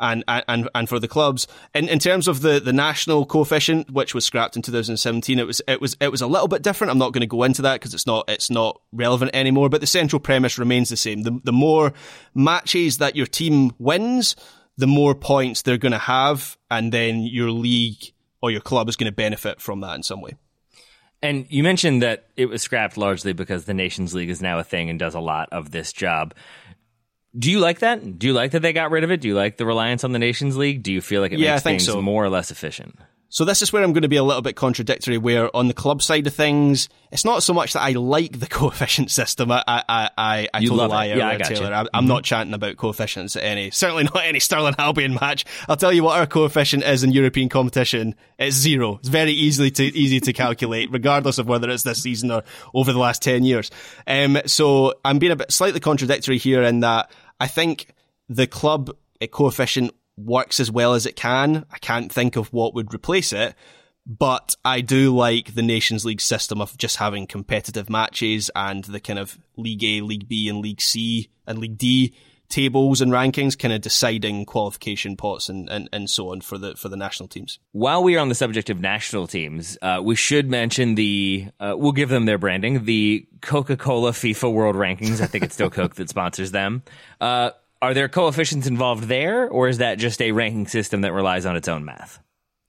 and, 0.00 0.24
and 0.26 0.68
and 0.74 0.88
for 0.88 0.98
the 0.98 1.08
clubs. 1.08 1.46
In 1.74 1.88
in 1.88 1.98
terms 1.98 2.26
of 2.26 2.40
the, 2.40 2.58
the 2.58 2.72
national 2.72 3.26
coefficient, 3.26 3.90
which 3.90 4.14
was 4.14 4.24
scrapped 4.24 4.56
in 4.56 4.62
2017, 4.62 5.38
it 5.38 5.46
was 5.46 5.62
it 5.68 5.80
was 5.80 5.96
it 6.00 6.10
was 6.10 6.22
a 6.22 6.26
little 6.26 6.48
bit 6.48 6.62
different. 6.62 6.90
I'm 6.90 6.98
not 6.98 7.12
going 7.12 7.20
to 7.20 7.26
go 7.26 7.42
into 7.42 7.62
that 7.62 7.74
because 7.74 7.94
it's 7.94 8.06
not 8.06 8.28
it's 8.28 8.50
not 8.50 8.80
relevant 8.92 9.32
anymore. 9.34 9.68
But 9.68 9.80
the 9.80 9.86
central 9.86 10.20
premise 10.20 10.58
remains 10.58 10.88
the 10.88 10.96
same. 10.96 11.22
The 11.22 11.38
the 11.44 11.52
more 11.52 11.92
matches 12.34 12.98
that 12.98 13.16
your 13.16 13.26
team 13.26 13.72
wins, 13.78 14.36
the 14.76 14.86
more 14.86 15.14
points 15.14 15.62
they're 15.62 15.78
going 15.78 15.92
to 15.92 15.98
have, 15.98 16.56
and 16.70 16.92
then 16.92 17.22
your 17.22 17.50
league 17.50 18.12
or 18.42 18.50
your 18.50 18.60
club 18.60 18.88
is 18.88 18.96
going 18.96 19.10
to 19.10 19.14
benefit 19.16 19.60
from 19.60 19.80
that 19.80 19.94
in 19.94 20.02
some 20.02 20.20
way. 20.20 20.36
And 21.22 21.46
you 21.50 21.62
mentioned 21.62 22.02
that 22.02 22.28
it 22.36 22.46
was 22.46 22.62
scrapped 22.62 22.96
largely 22.96 23.34
because 23.34 23.66
the 23.66 23.74
Nations 23.74 24.14
League 24.14 24.30
is 24.30 24.40
now 24.40 24.58
a 24.58 24.64
thing 24.64 24.88
and 24.88 24.98
does 24.98 25.14
a 25.14 25.20
lot 25.20 25.50
of 25.52 25.70
this 25.70 25.92
job. 25.92 26.34
Do 27.38 27.50
you 27.50 27.60
like 27.60 27.80
that? 27.80 28.18
Do 28.18 28.26
you 28.26 28.32
like 28.32 28.52
that 28.52 28.60
they 28.60 28.72
got 28.72 28.90
rid 28.90 29.04
of 29.04 29.10
it? 29.10 29.20
Do 29.20 29.28
you 29.28 29.34
like 29.34 29.56
the 29.56 29.66
reliance 29.66 30.02
on 30.02 30.12
the 30.12 30.18
Nations 30.18 30.56
League? 30.56 30.82
Do 30.82 30.92
you 30.92 31.00
feel 31.00 31.20
like 31.20 31.32
it 31.32 31.38
yeah, 31.38 31.52
makes 31.52 31.62
things 31.62 31.84
so. 31.84 32.02
more 32.02 32.24
or 32.24 32.28
less 32.28 32.50
efficient? 32.50 32.98
So 33.32 33.44
this 33.44 33.62
is 33.62 33.72
where 33.72 33.84
I'm 33.84 33.92
going 33.92 34.02
to 34.02 34.08
be 34.08 34.16
a 34.16 34.24
little 34.24 34.42
bit 34.42 34.56
contradictory. 34.56 35.16
Where 35.16 35.54
on 35.56 35.68
the 35.68 35.74
club 35.74 36.02
side 36.02 36.26
of 36.26 36.34
things, 36.34 36.88
it's 37.12 37.24
not 37.24 37.44
so 37.44 37.54
much 37.54 37.74
that 37.74 37.80
I 37.80 37.92
like 37.92 38.40
the 38.40 38.46
coefficient 38.48 39.10
system. 39.10 39.52
I 39.52 39.62
I 39.66 39.82
I, 40.18 40.48
I 40.52 40.58
you 40.58 40.68
told 40.68 40.80
a 40.80 40.86
lie, 40.88 41.06
yeah, 41.06 41.28
I 41.28 41.36
Taylor. 41.38 41.72
I'm, 41.72 41.86
mm-hmm. 41.86 42.06
not 42.08 42.24
chanting 42.24 42.54
about 42.54 42.76
coefficients 42.76 43.36
at 43.36 43.44
any, 43.44 43.70
certainly 43.70 44.04
not 44.04 44.24
any 44.24 44.40
Stirling 44.40 44.74
Albion 44.78 45.14
match. 45.14 45.44
I'll 45.68 45.76
tell 45.76 45.92
you 45.92 46.02
what 46.02 46.18
our 46.18 46.26
coefficient 46.26 46.82
is 46.82 47.04
in 47.04 47.12
European 47.12 47.48
competition. 47.48 48.16
It's 48.36 48.56
zero. 48.56 48.96
It's 48.96 49.08
very 49.08 49.32
easily 49.32 49.70
to 49.70 49.84
easy 49.84 50.18
to 50.20 50.32
calculate, 50.32 50.90
regardless 50.92 51.38
of 51.38 51.46
whether 51.46 51.70
it's 51.70 51.84
this 51.84 52.02
season 52.02 52.32
or 52.32 52.42
over 52.74 52.92
the 52.92 52.98
last 52.98 53.22
ten 53.22 53.44
years. 53.44 53.70
Um, 54.08 54.38
so 54.46 54.94
I'm 55.04 55.20
being 55.20 55.32
a 55.32 55.36
bit 55.36 55.52
slightly 55.52 55.78
contradictory 55.78 56.38
here 56.38 56.62
in 56.64 56.80
that 56.80 57.12
I 57.38 57.46
think 57.46 57.94
the 58.28 58.48
club 58.48 58.90
coefficient 59.28 59.92
works 60.16 60.60
as 60.60 60.70
well 60.70 60.94
as 60.94 61.06
it 61.06 61.16
can. 61.16 61.64
I 61.70 61.78
can't 61.78 62.12
think 62.12 62.36
of 62.36 62.52
what 62.52 62.74
would 62.74 62.92
replace 62.92 63.32
it, 63.32 63.54
but 64.06 64.56
I 64.64 64.80
do 64.80 65.14
like 65.14 65.54
the 65.54 65.62
Nations 65.62 66.04
League 66.04 66.20
system 66.20 66.60
of 66.60 66.76
just 66.78 66.96
having 66.96 67.26
competitive 67.26 67.88
matches 67.90 68.50
and 68.54 68.84
the 68.84 69.00
kind 69.00 69.18
of 69.18 69.38
League 69.56 69.84
A, 69.84 70.00
League 70.00 70.28
B, 70.28 70.48
and 70.48 70.60
League 70.60 70.80
C 70.80 71.30
and 71.46 71.58
League 71.58 71.78
D 71.78 72.14
tables 72.50 73.00
and 73.00 73.12
rankings, 73.12 73.56
kind 73.56 73.72
of 73.72 73.80
deciding 73.80 74.44
qualification 74.44 75.16
pots 75.16 75.48
and, 75.48 75.68
and, 75.70 75.88
and 75.92 76.10
so 76.10 76.32
on 76.32 76.40
for 76.40 76.58
the 76.58 76.74
for 76.74 76.88
the 76.88 76.96
national 76.96 77.28
teams. 77.28 77.58
While 77.72 78.02
we 78.02 78.16
are 78.16 78.18
on 78.18 78.28
the 78.28 78.34
subject 78.34 78.68
of 78.68 78.80
national 78.80 79.26
teams, 79.28 79.78
uh, 79.80 80.00
we 80.02 80.16
should 80.16 80.50
mention 80.50 80.96
the 80.96 81.46
uh, 81.58 81.74
we'll 81.76 81.92
give 81.92 82.10
them 82.10 82.26
their 82.26 82.38
branding, 82.38 82.84
the 82.84 83.26
Coca 83.40 83.76
Cola 83.76 84.10
FIFA 84.10 84.52
World 84.52 84.76
Rankings. 84.76 85.20
I 85.20 85.26
think 85.26 85.44
it's 85.44 85.54
still 85.54 85.70
Coke 85.70 85.94
that 85.94 86.10
sponsors 86.10 86.50
them. 86.50 86.82
Uh, 87.20 87.52
are 87.82 87.94
there 87.94 88.08
coefficients 88.08 88.66
involved 88.66 89.04
there, 89.04 89.48
or 89.48 89.68
is 89.68 89.78
that 89.78 89.98
just 89.98 90.20
a 90.20 90.32
ranking 90.32 90.66
system 90.66 91.00
that 91.02 91.12
relies 91.12 91.46
on 91.46 91.56
its 91.56 91.68
own 91.68 91.84
math? 91.84 92.18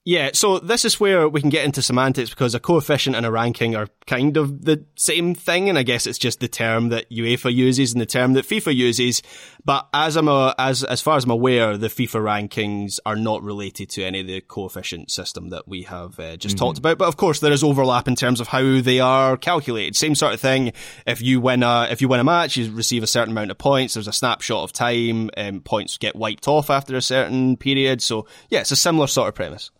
Yeah, 0.04 0.30
so 0.32 0.58
this 0.58 0.84
is 0.84 0.98
where 0.98 1.28
we 1.28 1.40
can 1.40 1.50
get 1.50 1.64
into 1.64 1.80
semantics 1.80 2.30
because 2.30 2.56
a 2.56 2.60
coefficient 2.60 3.14
and 3.14 3.24
a 3.24 3.30
ranking 3.30 3.76
are 3.76 3.86
kind 4.04 4.36
of 4.36 4.64
the 4.64 4.84
same 4.96 5.32
thing, 5.32 5.68
and 5.68 5.78
I 5.78 5.84
guess 5.84 6.08
it's 6.08 6.18
just 6.18 6.40
the 6.40 6.48
term 6.48 6.88
that 6.88 7.08
UEFA 7.08 7.54
uses 7.54 7.92
and 7.92 8.00
the 8.00 8.06
term 8.06 8.32
that 8.32 8.44
FIFA 8.44 8.74
uses. 8.74 9.22
But 9.64 9.88
as 9.94 10.16
I'm 10.16 10.28
a, 10.28 10.54
as 10.58 10.82
as 10.82 11.00
far 11.00 11.16
as 11.16 11.24
I'm 11.24 11.30
aware, 11.30 11.76
the 11.76 11.86
FIFA 11.86 12.48
rankings 12.48 12.98
are 13.06 13.14
not 13.14 13.42
related 13.42 13.90
to 13.90 14.02
any 14.02 14.20
of 14.20 14.26
the 14.26 14.40
coefficient 14.40 15.10
system 15.10 15.50
that 15.50 15.68
we 15.68 15.82
have 15.82 16.18
uh, 16.18 16.36
just 16.36 16.56
mm-hmm. 16.56 16.64
talked 16.64 16.78
about. 16.78 16.98
But 16.98 17.06
of 17.06 17.16
course, 17.16 17.38
there 17.38 17.52
is 17.52 17.62
overlap 17.62 18.08
in 18.08 18.16
terms 18.16 18.40
of 18.40 18.48
how 18.48 18.80
they 18.80 18.98
are 18.98 19.36
calculated. 19.36 19.94
Same 19.94 20.16
sort 20.16 20.34
of 20.34 20.40
thing. 20.40 20.72
If 21.06 21.22
you 21.22 21.40
win 21.40 21.62
a 21.62 21.86
if 21.90 22.02
you 22.02 22.08
win 22.08 22.18
a 22.18 22.24
match, 22.24 22.56
you 22.56 22.72
receive 22.72 23.04
a 23.04 23.06
certain 23.06 23.32
amount 23.32 23.52
of 23.52 23.58
points. 23.58 23.94
There's 23.94 24.08
a 24.08 24.12
snapshot 24.12 24.64
of 24.64 24.72
time, 24.72 25.30
and 25.34 25.56
um, 25.56 25.60
points 25.60 25.96
get 25.96 26.16
wiped 26.16 26.48
off 26.48 26.68
after 26.68 26.96
a 26.96 27.02
certain 27.02 27.56
period. 27.56 28.02
So 28.02 28.26
yeah, 28.50 28.60
it's 28.60 28.72
a 28.72 28.76
similar 28.76 29.06
sort 29.06 29.28
of 29.28 29.34
premise. 29.36 29.70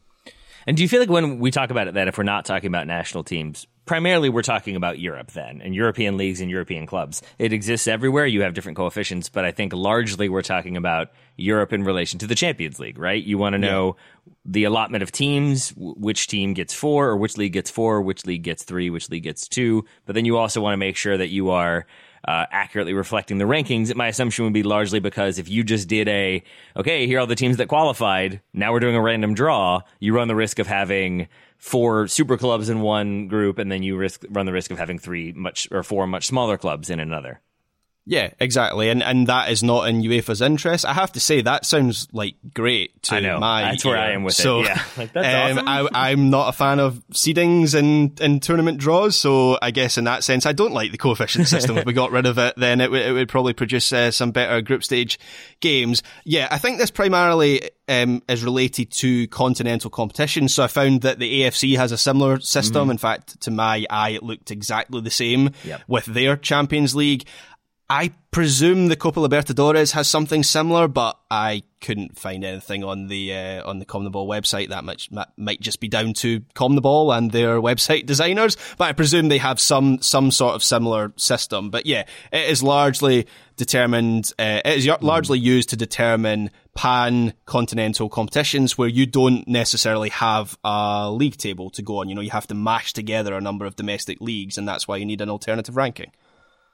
And 0.67 0.77
do 0.77 0.83
you 0.85 0.89
feel 0.89 1.01
like 1.01 1.11
when 1.11 1.41
we 1.41 1.51
talk 1.51 1.71
about 1.71 1.89
it, 1.89 1.95
that 1.95 2.07
if 2.07 2.19
we're 2.19 2.25
not 2.25 2.45
talking 2.45 2.69
about 2.69 2.87
national 2.87 3.25
teams, 3.25 3.67
primarily 3.93 4.31
we're 4.31 4.41
talking 4.41 4.75
about 4.75 4.99
Europe 4.99 5.33
then 5.33 5.61
and 5.61 5.75
European 5.75 6.17
leagues 6.17 6.41
and 6.41 6.51
European 6.51 6.87
clubs. 6.87 7.21
It 7.39 7.53
exists 7.53 7.87
everywhere. 7.87 8.25
You 8.25 8.41
have 8.41 8.55
different 8.55 8.79
coefficients, 8.79 9.29
but 9.29 9.45
I 9.45 9.51
think 9.51 9.75
largely 9.75 10.31
we're 10.31 10.41
talking 10.41 10.79
about 10.79 11.11
Europe 11.37 11.75
in 11.75 11.85
relation 11.85 12.19
to 12.21 12.27
the 12.27 12.35
Champions 12.35 12.81
League, 12.81 12.99
right? 12.99 13.23
You 13.23 13.37
want 13.37 13.53
to 13.53 13.59
know 13.59 13.97
yeah. 14.27 14.33
the 14.47 14.65
allotment 14.65 15.03
of 15.03 15.13
teams, 15.13 15.75
which 15.77 16.27
team 16.27 16.55
gets 16.55 16.73
four 16.73 17.11
or 17.11 17.19
which 17.19 17.37
league 17.37 17.53
gets 17.53 17.71
four, 17.71 18.01
which 18.01 18.25
league 18.25 18.45
gets 18.45 18.63
three, 18.63 18.89
which 18.89 19.11
league 19.11 19.25
gets 19.25 19.47
two. 19.47 19.85
But 20.07 20.15
then 20.15 20.25
you 20.25 20.39
also 20.39 20.63
want 20.63 20.73
to 20.73 20.79
make 20.79 20.97
sure 20.97 21.19
that 21.19 21.29
you 21.29 21.51
are 21.51 21.85
uh, 22.27 22.47
accurately 22.51 22.93
reflecting 22.93 23.39
the 23.39 23.45
rankings, 23.45 23.95
my 23.95 24.09
assumption 24.09 24.45
would 24.45 24.55
be 24.55 24.63
largely 24.63 25.01
because 25.01 25.39
if 25.39 25.49
you 25.49 25.65
just 25.65 25.89
did 25.89 26.09
a, 26.09 26.43
okay, 26.77 27.07
here 27.07 27.19
are 27.19 27.21
all 27.21 27.27
the 27.27 27.35
teams 27.35 27.57
that 27.57 27.69
qualified, 27.69 28.41
now 28.53 28.73
we're 28.73 28.81
doing 28.81 28.97
a 28.97 29.03
random 29.03 29.35
draw, 29.35 29.81
you 30.01 30.15
run 30.15 30.29
the 30.29 30.35
risk 30.35 30.59
of 30.59 30.67
having 30.67 31.29
four 31.59 32.09
super 32.09 32.37
clubs 32.37 32.69
in 32.69 32.81
one 32.81 33.29
group, 33.29 33.59
and 33.59 33.71
then 33.71 33.83
you 33.83 33.97
risk 33.97 34.25
run 34.31 34.47
the 34.47 34.53
risk 34.53 34.71
of 34.71 34.79
having 34.79 34.99
three 34.99 35.33
much 35.33 35.69
or 35.71 35.83
four 35.83 36.07
much 36.07 36.27
smaller 36.27 36.59
clubs 36.59 36.91
in 36.91 37.01
another. 37.01 37.41
Yeah, 38.05 38.31
exactly, 38.41 38.89
and 38.89 39.01
and 39.01 39.29
that 39.29 39.51
is 39.53 39.63
not 39.63 39.89
in 39.89 40.03
UEFA's 40.03 40.43
interest. 40.43 40.85
I 40.85 40.93
have 40.93 41.13
to 41.13 41.21
say 41.21 41.41
that 41.43 41.65
sounds 41.65 42.09
like 42.13 42.35
great 42.53 43.01
to 43.05 43.15
I 43.15 43.21
know. 43.21 43.39
my 43.39 43.63
that's 43.63 43.85
where. 43.85 43.97
I 43.97 44.11
am 44.11 44.25
with 44.25 44.35
so, 44.35 44.61
it. 44.61 44.67
Yeah, 44.67 44.83
like, 44.97 45.13
that's 45.13 45.53
um, 45.59 45.69
awesome. 45.69 45.89
I, 45.95 46.11
am 46.11 46.29
not 46.29 46.49
a 46.49 46.53
fan 46.53 46.81
of 46.81 47.01
seedings 47.13 47.79
and 47.79 48.21
and 48.21 48.43
tournament 48.43 48.79
draws, 48.79 49.15
so 49.15 49.57
I 49.63 49.71
guess 49.71 49.99
in 49.99 50.05
that 50.05 50.25
sense, 50.25 50.47
I 50.47 50.53
don't 50.53 50.73
like 50.73 50.91
the 50.91 50.99
coefficient 50.99 51.47
system. 51.47 51.79
if 51.79 51.87
we 51.87 51.93
got 51.93 52.11
rid 52.11 52.27
of 52.27 52.39
it, 52.39 52.55
then 52.57 52.81
it, 52.81 52.87
w- 52.87 53.05
it 53.05 53.13
would 53.13 53.29
probably 53.29 53.53
produce 53.53 53.93
uh, 53.93 54.11
some 54.11 54.33
better 54.33 54.61
group 54.63 54.83
stage 54.83 55.21
games. 55.61 56.03
Yeah, 56.25 56.49
I 56.51 56.59
think 56.59 56.79
this 56.79 56.91
primarily 56.91 57.71
um, 57.89 58.23
is 58.29 58.43
related 58.43 58.91
to 58.93 59.27
continental 59.29 59.91
competition. 59.91 60.49
So 60.49 60.65
I 60.65 60.67
found 60.67 61.03
that 61.03 61.19
the 61.19 61.43
AFC 61.43 61.77
has 61.77 61.93
a 61.93 61.99
similar 61.99 62.41
system. 62.41 62.83
Mm-hmm. 62.83 62.91
In 62.93 62.99
fact, 62.99 63.41
to 63.43 63.51
my 63.51 63.87
eye, 63.91 64.11
it 64.11 64.23
looked 64.23 64.51
exactly 64.51 65.01
the 65.01 65.11
same 65.11 65.51
yep. 65.65 65.83
with 65.87 66.07
their 66.07 66.37
Champions 66.37 66.95
League. 66.95 67.27
I 67.93 68.11
presume 68.31 68.89
the 68.89 68.97
Copa 68.97 69.21
Libertadores 69.21 69.93
has 69.93 70.09
something 70.09 70.43
similar, 70.43 70.89
but 70.89 71.19
I 71.31 71.63
couldn't 71.83 72.19
find 72.19 72.43
anything 72.43 72.83
on 72.85 73.09
the 73.09 73.35
uh, 73.35 73.69
on 73.69 73.81
the 73.81 73.85
CONMEBOL 73.85 74.27
website. 74.27 74.71
That 74.71 74.83
much 74.83 75.11
might 75.37 75.61
just 75.61 75.79
be 75.79 75.89
down 75.89 76.15
to 76.15 76.41
CONMEBOL 76.55 77.15
and 77.15 77.31
their 77.33 77.61
website 77.61 78.07
designers, 78.07 78.57
but 78.79 78.85
I 78.85 78.93
presume 78.95 79.29
they 79.29 79.37
have 79.37 79.61
some 79.61 80.01
some 80.01 80.31
sort 80.31 80.55
of 80.55 80.63
similar 80.63 81.13
system. 81.17 81.69
But 81.69 81.85
yeah, 81.85 82.05
it 82.33 82.49
is 82.49 82.63
largely 82.63 83.27
determined. 83.59 84.33
Uh, 84.39 84.63
it 84.65 84.79
is 84.79 84.89
largely 85.03 85.39
used 85.39 85.69
to 85.69 85.77
determine 85.77 86.51
pan 86.75 87.35
continental 87.45 88.09
competitions 88.09 88.79
where 88.79 88.89
you 88.89 89.05
don't 89.05 89.47
necessarily 89.47 90.09
have 90.09 90.57
a 90.65 91.11
league 91.13 91.37
table 91.37 91.69
to 91.69 91.83
go 91.83 91.99
on. 91.99 92.09
You 92.09 92.15
know, 92.15 92.23
you 92.23 92.31
have 92.31 92.47
to 92.47 92.55
mash 92.55 92.95
together 92.95 93.35
a 93.35 93.41
number 93.43 93.67
of 93.67 93.77
domestic 93.77 94.23
leagues, 94.23 94.57
and 94.57 94.67
that's 94.67 94.89
why 94.89 94.97
you 94.97 95.05
need 95.05 95.21
an 95.21 95.29
alternative 95.29 95.77
ranking. 95.77 96.11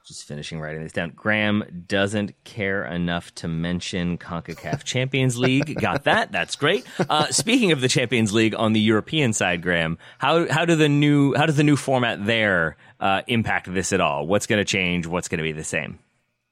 Just 0.06 0.24
finishing 0.24 0.58
writing 0.58 0.82
this 0.82 0.92
down. 0.92 1.12
Graham 1.14 1.84
doesn't 1.86 2.32
care 2.44 2.84
enough 2.84 3.34
to 3.36 3.48
mention 3.48 4.16
CONCACAF 4.16 4.82
Champions 4.82 5.36
League. 5.38 5.78
Got 5.80 6.04
that? 6.04 6.32
That's 6.32 6.56
great. 6.56 6.86
Uh, 6.98 7.26
speaking 7.26 7.72
of 7.72 7.82
the 7.82 7.88
Champions 7.88 8.32
League 8.32 8.54
on 8.54 8.72
the 8.72 8.80
European 8.80 9.34
side, 9.34 9.60
Graham, 9.60 9.98
how 10.16 10.50
how 10.50 10.64
do 10.64 10.76
the 10.76 10.88
new 10.88 11.34
how 11.34 11.44
does 11.44 11.56
the 11.56 11.64
new 11.64 11.76
format 11.76 12.24
there 12.24 12.78
uh, 13.00 13.20
impact 13.26 13.72
this 13.72 13.92
at 13.92 14.00
all? 14.00 14.26
What's 14.26 14.46
going 14.46 14.60
to 14.60 14.64
change? 14.64 15.06
What's 15.06 15.28
going 15.28 15.38
to 15.38 15.44
be 15.44 15.52
the 15.52 15.64
same? 15.64 15.98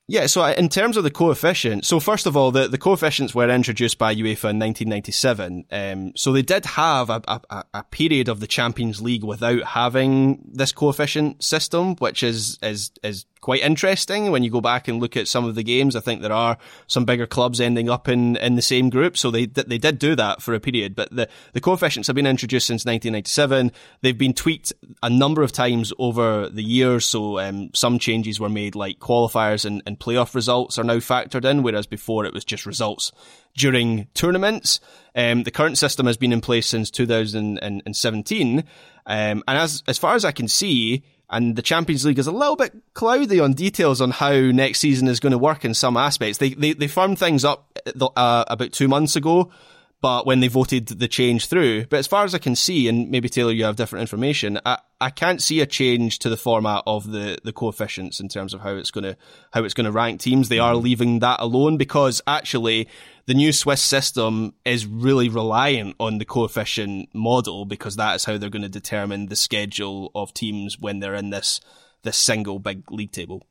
Yeah, 0.08 0.26
so 0.26 0.44
in 0.44 0.68
terms 0.68 0.96
of 0.96 1.02
the 1.02 1.10
coefficient, 1.10 1.84
so 1.84 1.98
first 1.98 2.26
of 2.26 2.36
all, 2.36 2.52
the, 2.52 2.68
the 2.68 2.78
coefficients 2.78 3.34
were 3.34 3.50
introduced 3.50 3.98
by 3.98 4.14
UEFA 4.14 4.50
in 4.50 4.60
1997. 4.60 5.64
Um, 5.72 6.12
so 6.14 6.32
they 6.32 6.42
did 6.42 6.64
have 6.64 7.10
a, 7.10 7.20
a, 7.26 7.64
a, 7.74 7.82
period 7.82 8.28
of 8.28 8.38
the 8.38 8.46
Champions 8.46 9.02
League 9.02 9.24
without 9.24 9.64
having 9.64 10.48
this 10.52 10.70
coefficient 10.70 11.42
system, 11.42 11.96
which 11.96 12.22
is, 12.22 12.56
is, 12.62 12.92
is 13.02 13.26
quite 13.46 13.62
interesting 13.62 14.32
when 14.32 14.42
you 14.42 14.50
go 14.50 14.60
back 14.60 14.88
and 14.88 14.98
look 15.00 15.16
at 15.16 15.28
some 15.28 15.44
of 15.44 15.54
the 15.54 15.62
games. 15.62 15.94
I 15.94 16.00
think 16.00 16.20
there 16.20 16.32
are 16.32 16.58
some 16.88 17.04
bigger 17.04 17.28
clubs 17.28 17.60
ending 17.60 17.88
up 17.88 18.08
in, 18.08 18.34
in 18.36 18.56
the 18.56 18.62
same 18.62 18.90
group, 18.90 19.16
so 19.16 19.30
they 19.30 19.46
they 19.46 19.78
did 19.78 20.00
do 20.00 20.16
that 20.16 20.42
for 20.42 20.52
a 20.52 20.58
period. 20.58 20.96
But 20.96 21.14
the 21.14 21.28
the 21.52 21.60
coefficients 21.60 22.08
have 22.08 22.16
been 22.16 22.26
introduced 22.26 22.66
since 22.66 22.84
1997. 22.84 23.70
They've 24.00 24.18
been 24.18 24.34
tweaked 24.34 24.72
a 25.00 25.08
number 25.08 25.42
of 25.44 25.52
times 25.52 25.92
over 25.96 26.48
the 26.48 26.64
years. 26.64 27.04
So 27.04 27.38
um, 27.38 27.70
some 27.72 28.00
changes 28.00 28.40
were 28.40 28.48
made, 28.48 28.74
like 28.74 28.98
qualifiers 28.98 29.64
and, 29.64 29.80
and 29.86 29.95
playoff 29.96 30.34
results 30.34 30.78
are 30.78 30.84
now 30.84 30.96
factored 30.96 31.44
in, 31.44 31.62
whereas 31.62 31.86
before 31.86 32.24
it 32.24 32.34
was 32.34 32.44
just 32.44 32.66
results 32.66 33.12
during 33.56 34.06
tournaments. 34.14 34.80
Um, 35.14 35.42
the 35.42 35.50
current 35.50 35.78
system 35.78 36.06
has 36.06 36.16
been 36.16 36.32
in 36.32 36.40
place 36.40 36.66
since 36.66 36.90
2017, 36.90 38.58
um, 38.58 38.64
and 39.06 39.42
as 39.46 39.82
as 39.86 39.98
far 39.98 40.14
as 40.14 40.24
I 40.24 40.32
can 40.32 40.48
see 40.48 41.04
and 41.28 41.56
the 41.56 41.62
Champions 41.62 42.04
League 42.04 42.18
is 42.18 42.26
a 42.26 42.32
little 42.32 42.56
bit 42.56 42.72
cloudy 42.94 43.40
on 43.40 43.52
details 43.52 44.00
on 44.00 44.12
how 44.12 44.32
next 44.32 44.78
season 44.78 45.08
is 45.08 45.20
going 45.20 45.32
to 45.32 45.38
work 45.38 45.64
in 45.64 45.74
some 45.74 45.96
aspects. 45.96 46.38
They 46.38 46.50
they, 46.50 46.72
they 46.72 46.88
firmed 46.88 47.18
things 47.18 47.44
up 47.44 47.78
uh, 48.00 48.44
about 48.46 48.72
two 48.72 48.88
months 48.88 49.16
ago, 49.16 49.50
but 50.02 50.26
when 50.26 50.40
they 50.40 50.48
voted 50.48 50.86
the 50.88 51.08
change 51.08 51.46
through, 51.46 51.86
but 51.86 51.98
as 51.98 52.06
far 52.06 52.24
as 52.24 52.34
I 52.34 52.38
can 52.38 52.54
see, 52.54 52.86
and 52.86 53.10
maybe 53.10 53.28
Taylor, 53.28 53.52
you 53.52 53.64
have 53.64 53.76
different 53.76 54.02
information, 54.02 54.60
I, 54.64 54.78
I 55.00 55.10
can't 55.10 55.42
see 55.42 55.60
a 55.60 55.66
change 55.66 56.18
to 56.20 56.28
the 56.28 56.36
format 56.36 56.82
of 56.86 57.10
the, 57.10 57.38
the 57.44 57.52
coefficients 57.52 58.20
in 58.20 58.28
terms 58.28 58.52
of 58.52 58.60
how 58.60 58.76
it's 58.76 58.90
gonna 58.90 59.16
how 59.52 59.64
it's 59.64 59.74
gonna 59.74 59.92
rank 59.92 60.20
teams. 60.20 60.48
They 60.48 60.58
are 60.58 60.74
mm-hmm. 60.74 60.84
leaving 60.84 61.18
that 61.20 61.40
alone 61.40 61.76
because 61.78 62.20
actually 62.26 62.88
the 63.26 63.34
new 63.34 63.52
Swiss 63.52 63.82
system 63.82 64.54
is 64.64 64.86
really 64.86 65.28
reliant 65.28 65.96
on 65.98 66.18
the 66.18 66.24
coefficient 66.24 67.08
model 67.12 67.64
because 67.64 67.96
that 67.96 68.14
is 68.14 68.24
how 68.24 68.38
they're 68.38 68.50
going 68.50 68.62
to 68.62 68.68
determine 68.68 69.26
the 69.26 69.36
schedule 69.36 70.12
of 70.14 70.32
teams 70.32 70.78
when 70.78 71.00
they're 71.00 71.14
in 71.14 71.30
this 71.30 71.60
this 72.02 72.16
single 72.16 72.58
big 72.58 72.90
league 72.90 73.12
table. 73.12 73.42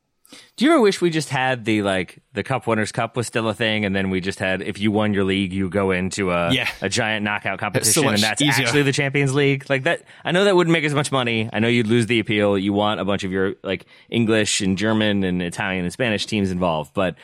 Do 0.55 0.65
you 0.65 0.71
ever 0.71 0.81
wish 0.81 1.01
we 1.01 1.09
just 1.09 1.29
had 1.29 1.65
the 1.65 1.81
like 1.81 2.19
the 2.33 2.43
Cup 2.43 2.67
Winners' 2.67 2.91
Cup 2.91 3.17
was 3.17 3.27
still 3.27 3.49
a 3.49 3.53
thing, 3.53 3.85
and 3.85 3.95
then 3.95 4.09
we 4.09 4.21
just 4.21 4.39
had 4.39 4.61
if 4.61 4.79
you 4.79 4.91
won 4.91 5.13
your 5.13 5.23
league, 5.23 5.51
you 5.51 5.69
go 5.69 5.91
into 5.91 6.31
a 6.31 6.51
yeah. 6.51 6.69
a 6.81 6.89
giant 6.89 7.23
knockout 7.23 7.59
competition, 7.59 8.03
so 8.03 8.09
and 8.09 8.19
that's 8.19 8.41
easier. 8.41 8.65
actually 8.65 8.83
the 8.83 8.91
Champions 8.91 9.33
League. 9.33 9.69
Like 9.69 9.83
that, 9.83 10.03
I 10.23 10.31
know 10.31 10.45
that 10.45 10.55
wouldn't 10.55 10.71
make 10.71 10.85
as 10.85 10.93
much 10.93 11.11
money. 11.11 11.49
I 11.51 11.59
know 11.59 11.67
you'd 11.67 11.87
lose 11.87 12.05
the 12.05 12.19
appeal. 12.19 12.57
You 12.57 12.73
want 12.73 12.99
a 12.99 13.05
bunch 13.05 13.23
of 13.23 13.31
your 13.31 13.55
like 13.63 13.85
English 14.09 14.61
and 14.61 14.77
German 14.77 15.23
and 15.23 15.41
Italian 15.41 15.83
and 15.83 15.93
Spanish 15.93 16.25
teams 16.25 16.51
involved, 16.51 16.93
but 16.93 17.15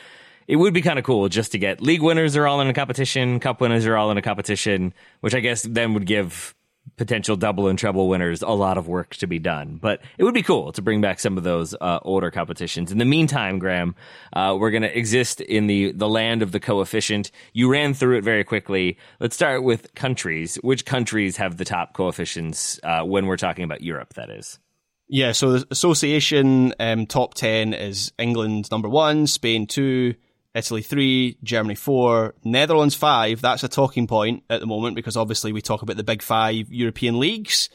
it 0.48 0.56
would 0.56 0.74
be 0.74 0.82
kind 0.82 0.98
of 0.98 1.04
cool 1.04 1.28
just 1.28 1.52
to 1.52 1.58
get 1.58 1.80
league 1.80 2.02
winners 2.02 2.36
are 2.36 2.46
all 2.46 2.60
in 2.60 2.68
a 2.68 2.74
competition, 2.74 3.40
cup 3.40 3.60
winners 3.60 3.86
are 3.86 3.96
all 3.96 4.10
in 4.10 4.18
a 4.18 4.22
competition, 4.22 4.92
which 5.20 5.34
I 5.34 5.40
guess 5.40 5.62
then 5.62 5.94
would 5.94 6.06
give 6.06 6.54
potential 7.02 7.34
double 7.34 7.66
and 7.66 7.76
treble 7.76 8.08
winners 8.08 8.42
a 8.42 8.50
lot 8.50 8.78
of 8.78 8.86
work 8.86 9.16
to 9.16 9.26
be 9.26 9.40
done. 9.40 9.76
But 9.82 10.02
it 10.18 10.22
would 10.22 10.34
be 10.34 10.42
cool 10.44 10.70
to 10.70 10.80
bring 10.80 11.00
back 11.00 11.18
some 11.18 11.36
of 11.36 11.42
those 11.42 11.74
uh, 11.80 11.98
older 12.02 12.30
competitions. 12.30 12.92
In 12.92 12.98
the 12.98 13.04
meantime, 13.04 13.58
Graham, 13.58 13.96
uh, 14.34 14.56
we're 14.56 14.70
going 14.70 14.84
to 14.84 14.96
exist 14.96 15.40
in 15.40 15.66
the 15.66 15.90
the 15.90 16.08
land 16.08 16.42
of 16.42 16.52
the 16.52 16.60
coefficient. 16.60 17.32
You 17.54 17.68
ran 17.68 17.92
through 17.92 18.18
it 18.18 18.24
very 18.24 18.44
quickly. 18.44 18.98
Let's 19.18 19.34
start 19.34 19.64
with 19.64 19.92
countries. 19.96 20.60
Which 20.62 20.84
countries 20.84 21.36
have 21.38 21.56
the 21.56 21.64
top 21.64 21.92
coefficients 21.92 22.78
uh, 22.84 23.02
when 23.02 23.26
we're 23.26 23.36
talking 23.36 23.64
about 23.64 23.82
Europe? 23.82 24.14
That 24.14 24.30
is. 24.30 24.60
Yeah, 25.08 25.32
so 25.32 25.58
the 25.58 25.66
association 25.72 26.72
um, 26.78 27.06
top 27.06 27.34
10 27.34 27.74
is 27.74 28.12
England 28.16 28.70
number 28.70 28.88
one, 28.88 29.26
Spain 29.26 29.66
two, 29.66 30.14
Italy 30.54 30.82
three, 30.82 31.38
Germany 31.42 31.74
four, 31.74 32.34
Netherlands 32.44 32.94
five. 32.94 33.40
That's 33.40 33.64
a 33.64 33.68
talking 33.68 34.06
point 34.06 34.44
at 34.50 34.60
the 34.60 34.66
moment 34.66 34.96
because 34.96 35.16
obviously 35.16 35.52
we 35.52 35.62
talk 35.62 35.82
about 35.82 35.96
the 35.96 36.04
big 36.04 36.22
five 36.22 36.72
European 36.72 37.18
leagues. 37.18 37.68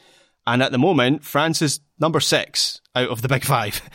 And 0.46 0.62
at 0.62 0.72
the 0.72 0.78
moment, 0.78 1.24
France 1.24 1.60
is 1.60 1.80
number 1.98 2.20
six 2.20 2.80
out 2.94 3.10
of 3.10 3.20
the 3.20 3.28
big 3.28 3.44
five. 3.44 3.82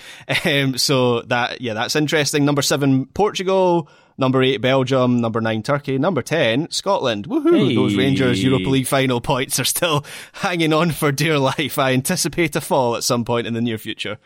Um, 0.46 0.78
so 0.78 1.22
that, 1.24 1.62
yeah, 1.62 1.74
that's 1.74 1.96
interesting. 1.96 2.46
Number 2.46 2.62
seven, 2.62 3.06
Portugal. 3.08 3.90
Number 4.18 4.44
eight, 4.44 4.62
Belgium. 4.62 5.20
Number 5.22 5.42
nine, 5.42 5.64
Turkey. 5.64 5.98
Number 5.98 6.22
10, 6.22 6.70
Scotland. 6.70 7.28
Woohoo! 7.28 7.70
Hey. 7.70 7.76
Those 7.76 7.96
Rangers 7.96 8.44
Europa 8.44 8.70
League 8.70 8.88
final 8.88 9.22
points 9.22 9.60
are 9.60 9.66
still 9.66 10.06
hanging 10.34 10.74
on 10.74 10.92
for 10.92 11.12
dear 11.12 11.40
life. 11.40 11.80
I 11.80 11.94
anticipate 11.94 12.56
a 12.56 12.62
fall 12.62 12.96
at 12.96 13.04
some 13.04 13.26
point 13.26 13.48
in 13.48 13.54
the 13.54 13.62
near 13.62 13.78
future. 13.78 14.18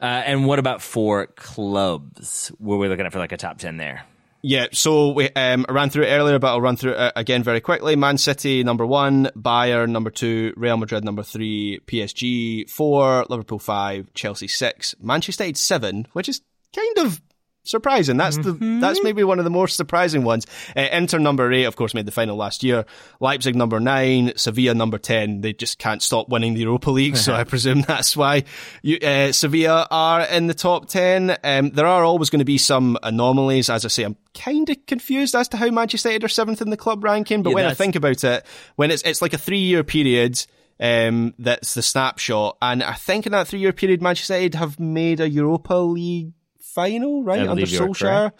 Uh, 0.00 0.04
and 0.04 0.46
what 0.46 0.58
about 0.58 0.82
for 0.82 1.26
clubs? 1.26 2.52
Were 2.58 2.76
we 2.76 2.88
looking 2.88 3.06
at 3.06 3.12
for 3.12 3.18
like 3.18 3.32
a 3.32 3.36
top 3.36 3.58
10 3.58 3.76
there? 3.76 4.04
Yeah, 4.42 4.66
so 4.70 5.10
we 5.10 5.28
um, 5.30 5.66
I 5.68 5.72
ran 5.72 5.90
through 5.90 6.04
it 6.04 6.10
earlier, 6.10 6.38
but 6.38 6.48
I'll 6.48 6.60
run 6.60 6.76
through 6.76 6.92
it 6.92 6.98
uh, 6.98 7.12
again 7.16 7.42
very 7.42 7.60
quickly. 7.60 7.96
Man 7.96 8.16
City 8.16 8.62
number 8.62 8.86
one, 8.86 9.28
Bayern 9.36 9.88
number 9.88 10.10
two, 10.10 10.52
Real 10.56 10.76
Madrid 10.76 11.04
number 11.04 11.24
three, 11.24 11.80
PSG 11.86 12.70
four, 12.70 13.26
Liverpool 13.28 13.58
five, 13.58 14.12
Chelsea 14.14 14.46
six, 14.46 14.94
Manchester 15.00 15.42
United 15.44 15.58
seven, 15.58 16.06
which 16.12 16.28
is 16.28 16.42
kind 16.72 16.98
of 16.98 17.20
surprising. 17.70 18.16
That's 18.16 18.38
mm-hmm. 18.38 18.76
the 18.76 18.80
that's 18.80 19.02
maybe 19.02 19.24
one 19.24 19.38
of 19.38 19.44
the 19.44 19.50
more 19.50 19.68
surprising 19.68 20.24
ones. 20.24 20.46
Uh, 20.76 20.88
Inter 20.92 21.18
number 21.18 21.52
eight, 21.52 21.64
of 21.64 21.76
course, 21.76 21.94
made 21.94 22.06
the 22.06 22.12
final 22.12 22.36
last 22.36 22.62
year. 22.62 22.84
Leipzig 23.20 23.54
number 23.54 23.80
nine, 23.80 24.32
Sevilla 24.36 24.74
number 24.74 24.98
ten. 24.98 25.40
They 25.40 25.52
just 25.52 25.78
can't 25.78 26.02
stop 26.02 26.28
winning 26.28 26.54
the 26.54 26.60
Europa 26.60 26.90
League, 26.90 27.16
so 27.16 27.34
I 27.34 27.44
presume 27.56 27.82
that's 27.82 28.16
why 28.16 28.44
you, 28.82 28.98
uh, 28.98 29.32
Sevilla 29.32 29.86
are 29.90 30.22
in 30.22 30.46
the 30.46 30.54
top 30.54 30.88
ten. 30.88 31.36
Um, 31.42 31.70
there 31.70 31.86
are 31.86 32.04
always 32.04 32.30
going 32.30 32.40
to 32.40 32.44
be 32.44 32.58
some 32.58 32.98
anomalies. 33.02 33.70
As 33.70 33.84
I 33.84 33.88
say, 33.88 34.04
I'm 34.04 34.16
kind 34.34 34.68
of 34.68 34.86
confused 34.86 35.34
as 35.34 35.48
to 35.48 35.56
how 35.56 35.70
Manchester 35.70 36.10
United 36.10 36.24
are 36.24 36.28
seventh 36.28 36.62
in 36.62 36.70
the 36.70 36.76
club 36.76 37.04
ranking. 37.04 37.42
But 37.42 37.50
yeah, 37.50 37.54
when 37.56 37.66
I 37.66 37.74
think 37.74 37.96
about 37.96 38.22
it, 38.24 38.46
when 38.76 38.90
it's 38.90 39.02
it's 39.02 39.22
like 39.22 39.32
a 39.32 39.38
three 39.38 39.58
year 39.60 39.84
period. 39.84 40.44
Um, 40.78 41.32
that's 41.38 41.72
the 41.72 41.80
snapshot, 41.80 42.58
and 42.60 42.82
I 42.82 42.92
think 42.92 43.24
in 43.24 43.32
that 43.32 43.48
three-year 43.48 43.72
period, 43.72 44.02
Manchester 44.02 44.34
United 44.34 44.56
have 44.56 44.78
made 44.78 45.20
a 45.20 45.30
Europa 45.30 45.72
League 45.72 46.34
final, 46.76 47.24
right, 47.24 47.48
under 47.48 47.66
Solskjaer. 47.66 48.32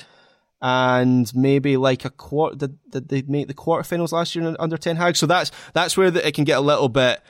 And 0.63 1.31
maybe 1.35 1.77
like 1.77 2.05
a 2.05 2.11
quarter, 2.11 2.57
did, 2.57 2.79
did 2.91 3.09
they 3.09 3.23
make 3.23 3.49
the 3.49 3.55
quarterfinals 3.55 4.13
last 4.13 4.35
year 4.35 4.55
under 4.59 4.77
Ten 4.77 4.97
Hag? 4.97 5.17
So 5.17 5.27
that's, 5.27 5.51
that's 5.75 5.97
where 5.97 6.11
the, 6.11 6.27
it 6.27 6.35
can 6.35 6.45
get 6.45 6.59
a 6.59 6.63
little 6.63 6.89
bit, 6.89 7.21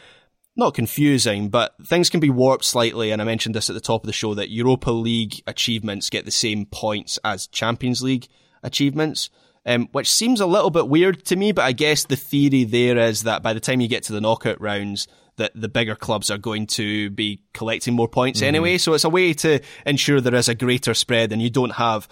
not 0.56 0.74
confusing, 0.74 1.48
but 1.48 1.74
things 1.84 2.10
can 2.10 2.20
be 2.20 2.30
warped 2.30 2.64
slightly. 2.64 3.10
And 3.10 3.20
I 3.22 3.24
mentioned 3.24 3.54
this 3.54 3.70
at 3.70 3.74
the 3.74 3.80
top 3.80 4.02
of 4.02 4.06
the 4.06 4.12
show 4.12 4.34
that 4.34 4.50
Europa 4.50 4.90
League 4.90 5.42
achievements 5.46 6.10
get 6.10 6.24
the 6.24 6.30
same 6.30 6.66
points 6.66 7.18
as 7.24 7.46
Champions 7.46 8.02
League 8.02 8.26
achievements. 8.62 9.30
Um, 9.68 9.88
which 9.90 10.08
seems 10.08 10.40
a 10.40 10.46
little 10.46 10.70
bit 10.70 10.88
weird 10.88 11.24
to 11.24 11.34
me, 11.34 11.50
but 11.50 11.64
I 11.64 11.72
guess 11.72 12.04
the 12.04 12.14
theory 12.14 12.62
there 12.62 12.96
is 12.98 13.24
that 13.24 13.42
by 13.42 13.52
the 13.52 13.58
time 13.58 13.80
you 13.80 13.88
get 13.88 14.04
to 14.04 14.12
the 14.12 14.20
knockout 14.20 14.60
rounds, 14.60 15.08
that 15.36 15.52
the 15.54 15.68
bigger 15.68 15.94
clubs 15.94 16.30
are 16.30 16.38
going 16.38 16.66
to 16.66 17.10
be 17.10 17.40
collecting 17.52 17.94
more 17.94 18.08
points 18.08 18.40
mm-hmm. 18.40 18.48
anyway. 18.48 18.78
So 18.78 18.94
it's 18.94 19.04
a 19.04 19.10
way 19.10 19.34
to 19.34 19.60
ensure 19.84 20.20
there 20.20 20.34
is 20.34 20.48
a 20.48 20.54
greater 20.54 20.94
spread 20.94 21.32
and 21.32 21.40
you 21.40 21.50
don't 21.50 21.72
have 21.72 22.08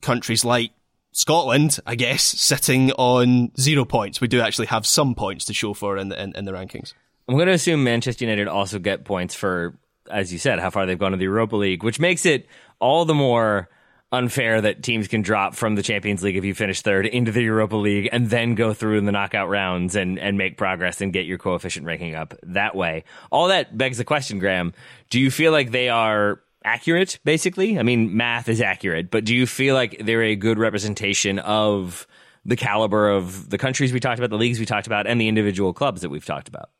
countries 0.00 0.44
like 0.44 0.72
Scotland, 1.12 1.78
I 1.86 1.94
guess, 1.96 2.22
sitting 2.22 2.92
on 2.92 3.52
zero 3.58 3.84
points. 3.84 4.20
We 4.20 4.28
do 4.28 4.40
actually 4.40 4.66
have 4.68 4.86
some 4.86 5.14
points 5.14 5.46
to 5.46 5.54
show 5.54 5.74
for 5.74 5.96
in 5.96 6.08
the, 6.08 6.22
in, 6.22 6.34
in 6.36 6.44
the 6.44 6.52
rankings. 6.52 6.92
I'm 7.28 7.34
going 7.34 7.46
to 7.46 7.52
assume 7.52 7.84
Manchester 7.84 8.24
United 8.24 8.48
also 8.48 8.78
get 8.78 9.04
points 9.04 9.34
for, 9.34 9.76
as 10.10 10.32
you 10.32 10.38
said, 10.38 10.58
how 10.58 10.70
far 10.70 10.86
they've 10.86 10.98
gone 10.98 11.12
in 11.12 11.18
the 11.18 11.24
Europa 11.24 11.56
League, 11.56 11.82
which 11.82 12.00
makes 12.00 12.26
it 12.26 12.46
all 12.80 13.04
the 13.04 13.14
more 13.14 13.68
unfair 14.12 14.60
that 14.60 14.82
teams 14.82 15.06
can 15.06 15.22
drop 15.22 15.54
from 15.54 15.76
the 15.76 15.82
Champions 15.82 16.22
League 16.22 16.36
if 16.36 16.44
you 16.44 16.54
finish 16.54 16.82
third 16.82 17.06
into 17.06 17.30
the 17.30 17.42
Europa 17.42 17.76
League 17.76 18.08
and 18.10 18.28
then 18.28 18.54
go 18.54 18.74
through 18.74 18.98
in 18.98 19.04
the 19.04 19.12
knockout 19.12 19.48
rounds 19.48 19.94
and, 19.94 20.18
and 20.18 20.36
make 20.36 20.56
progress 20.56 21.00
and 21.00 21.12
get 21.12 21.26
your 21.26 21.38
coefficient 21.38 21.86
ranking 21.86 22.14
up 22.14 22.34
that 22.42 22.74
way. 22.74 23.04
All 23.30 23.48
that 23.48 23.76
begs 23.78 23.98
the 23.98 24.04
question, 24.04 24.38
Graham. 24.38 24.72
Do 25.10 25.20
you 25.20 25.30
feel 25.30 25.52
like 25.52 25.70
they 25.70 25.88
are 25.88 26.40
accurate, 26.64 27.20
basically? 27.24 27.78
I 27.78 27.82
mean, 27.82 28.16
math 28.16 28.48
is 28.48 28.60
accurate, 28.60 29.10
but 29.10 29.24
do 29.24 29.34
you 29.34 29.46
feel 29.46 29.74
like 29.74 29.96
they're 30.04 30.22
a 30.22 30.36
good 30.36 30.58
representation 30.58 31.38
of 31.38 32.06
the 32.44 32.56
caliber 32.56 33.10
of 33.10 33.48
the 33.50 33.58
countries 33.58 33.92
we 33.92 34.00
talked 34.00 34.18
about, 34.18 34.30
the 34.30 34.36
leagues 34.36 34.58
we 34.58 34.66
talked 34.66 34.86
about, 34.86 35.06
and 35.06 35.20
the 35.20 35.28
individual 35.28 35.72
clubs 35.72 36.00
that 36.00 36.08
we've 36.08 36.24
talked 36.24 36.48
about? 36.48 36.70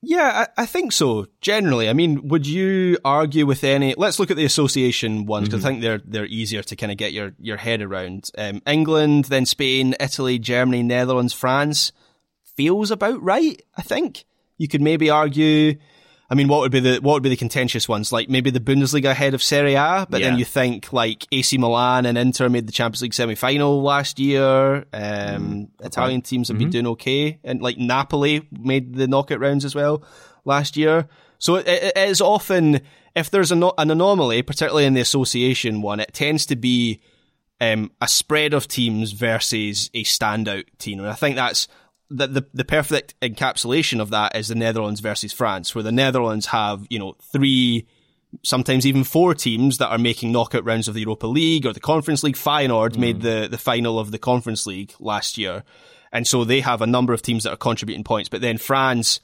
Yeah, 0.00 0.46
I, 0.56 0.62
I, 0.62 0.66
think 0.66 0.92
so. 0.92 1.26
Generally, 1.40 1.88
I 1.88 1.92
mean, 1.92 2.28
would 2.28 2.46
you 2.46 2.98
argue 3.04 3.46
with 3.46 3.64
any? 3.64 3.94
Let's 3.96 4.20
look 4.20 4.30
at 4.30 4.36
the 4.36 4.44
association 4.44 5.26
ones 5.26 5.48
because 5.48 5.60
mm-hmm. 5.60 5.66
I 5.66 5.70
think 5.70 5.82
they're 5.82 6.00
they're 6.04 6.26
easier 6.26 6.62
to 6.62 6.76
kind 6.76 6.92
of 6.92 6.98
get 6.98 7.12
your 7.12 7.32
your 7.40 7.56
head 7.56 7.82
around. 7.82 8.30
Um, 8.38 8.62
England, 8.64 9.24
then 9.24 9.44
Spain, 9.44 9.96
Italy, 9.98 10.38
Germany, 10.38 10.84
Netherlands, 10.84 11.32
France 11.32 11.90
feels 12.56 12.92
about 12.92 13.20
right. 13.22 13.60
I 13.76 13.82
think 13.82 14.24
you 14.56 14.68
could 14.68 14.82
maybe 14.82 15.10
argue 15.10 15.78
I 16.30 16.34
mean, 16.34 16.48
what 16.48 16.60
would 16.60 16.72
be 16.72 16.80
the 16.80 16.98
what 17.00 17.14
would 17.14 17.22
be 17.22 17.30
the 17.30 17.36
contentious 17.36 17.88
ones? 17.88 18.12
Like 18.12 18.28
maybe 18.28 18.50
the 18.50 18.60
Bundesliga 18.60 19.10
ahead 19.10 19.32
of 19.32 19.42
Serie 19.42 19.74
A, 19.74 20.06
but 20.08 20.20
yeah. 20.20 20.28
then 20.28 20.38
you 20.38 20.44
think 20.44 20.92
like 20.92 21.26
AC 21.32 21.56
Milan 21.56 22.04
and 22.04 22.18
Inter 22.18 22.50
made 22.50 22.66
the 22.66 22.72
Champions 22.72 23.00
League 23.00 23.14
semi 23.14 23.34
final 23.34 23.82
last 23.82 24.18
year. 24.18 24.76
Um, 24.76 24.82
mm. 24.92 25.68
Italian 25.80 26.20
teams 26.20 26.48
have 26.48 26.56
mm-hmm. 26.56 26.64
been 26.64 26.70
doing 26.70 26.86
okay, 26.88 27.38
and 27.44 27.62
like 27.62 27.78
Napoli 27.78 28.46
made 28.52 28.94
the 28.94 29.08
knockout 29.08 29.40
rounds 29.40 29.64
as 29.64 29.74
well 29.74 30.02
last 30.44 30.76
year. 30.76 31.08
So 31.38 31.56
it, 31.56 31.66
it 31.66 31.96
is 31.96 32.20
often 32.20 32.80
if 33.16 33.30
there's 33.30 33.50
an, 33.50 33.62
an 33.78 33.90
anomaly, 33.90 34.42
particularly 34.42 34.84
in 34.84 34.94
the 34.94 35.00
association 35.00 35.80
one, 35.80 35.98
it 35.98 36.12
tends 36.12 36.44
to 36.46 36.56
be 36.56 37.00
um, 37.60 37.90
a 38.02 38.08
spread 38.08 38.52
of 38.52 38.68
teams 38.68 39.12
versus 39.12 39.90
a 39.94 40.04
standout 40.04 40.64
team, 40.78 40.98
and 40.98 41.08
I 41.08 41.14
think 41.14 41.36
that's 41.36 41.68
the, 42.10 42.26
the, 42.26 42.46
the 42.54 42.64
perfect 42.64 43.14
encapsulation 43.20 44.00
of 44.00 44.10
that 44.10 44.34
is 44.36 44.48
the 44.48 44.54
Netherlands 44.54 45.00
versus 45.00 45.32
France, 45.32 45.74
where 45.74 45.82
the 45.84 45.92
Netherlands 45.92 46.46
have, 46.46 46.86
you 46.88 46.98
know, 46.98 47.14
three, 47.32 47.86
sometimes 48.42 48.86
even 48.86 49.04
four 49.04 49.34
teams 49.34 49.78
that 49.78 49.88
are 49.88 49.98
making 49.98 50.32
knockout 50.32 50.64
rounds 50.64 50.88
of 50.88 50.94
the 50.94 51.00
Europa 51.00 51.26
League 51.26 51.66
or 51.66 51.72
the 51.72 51.80
Conference 51.80 52.22
League. 52.22 52.36
Feyenoord 52.36 52.92
mm. 52.92 52.98
made 52.98 53.20
the, 53.20 53.48
the 53.50 53.58
final 53.58 53.98
of 53.98 54.10
the 54.10 54.18
Conference 54.18 54.66
League 54.66 54.94
last 54.98 55.36
year. 55.36 55.64
And 56.10 56.26
so 56.26 56.44
they 56.44 56.60
have 56.60 56.80
a 56.80 56.86
number 56.86 57.12
of 57.12 57.20
teams 57.20 57.44
that 57.44 57.52
are 57.52 57.58
contributing 57.58 58.04
points. 58.04 58.28
But 58.28 58.40
then 58.40 58.56
France 58.56 59.20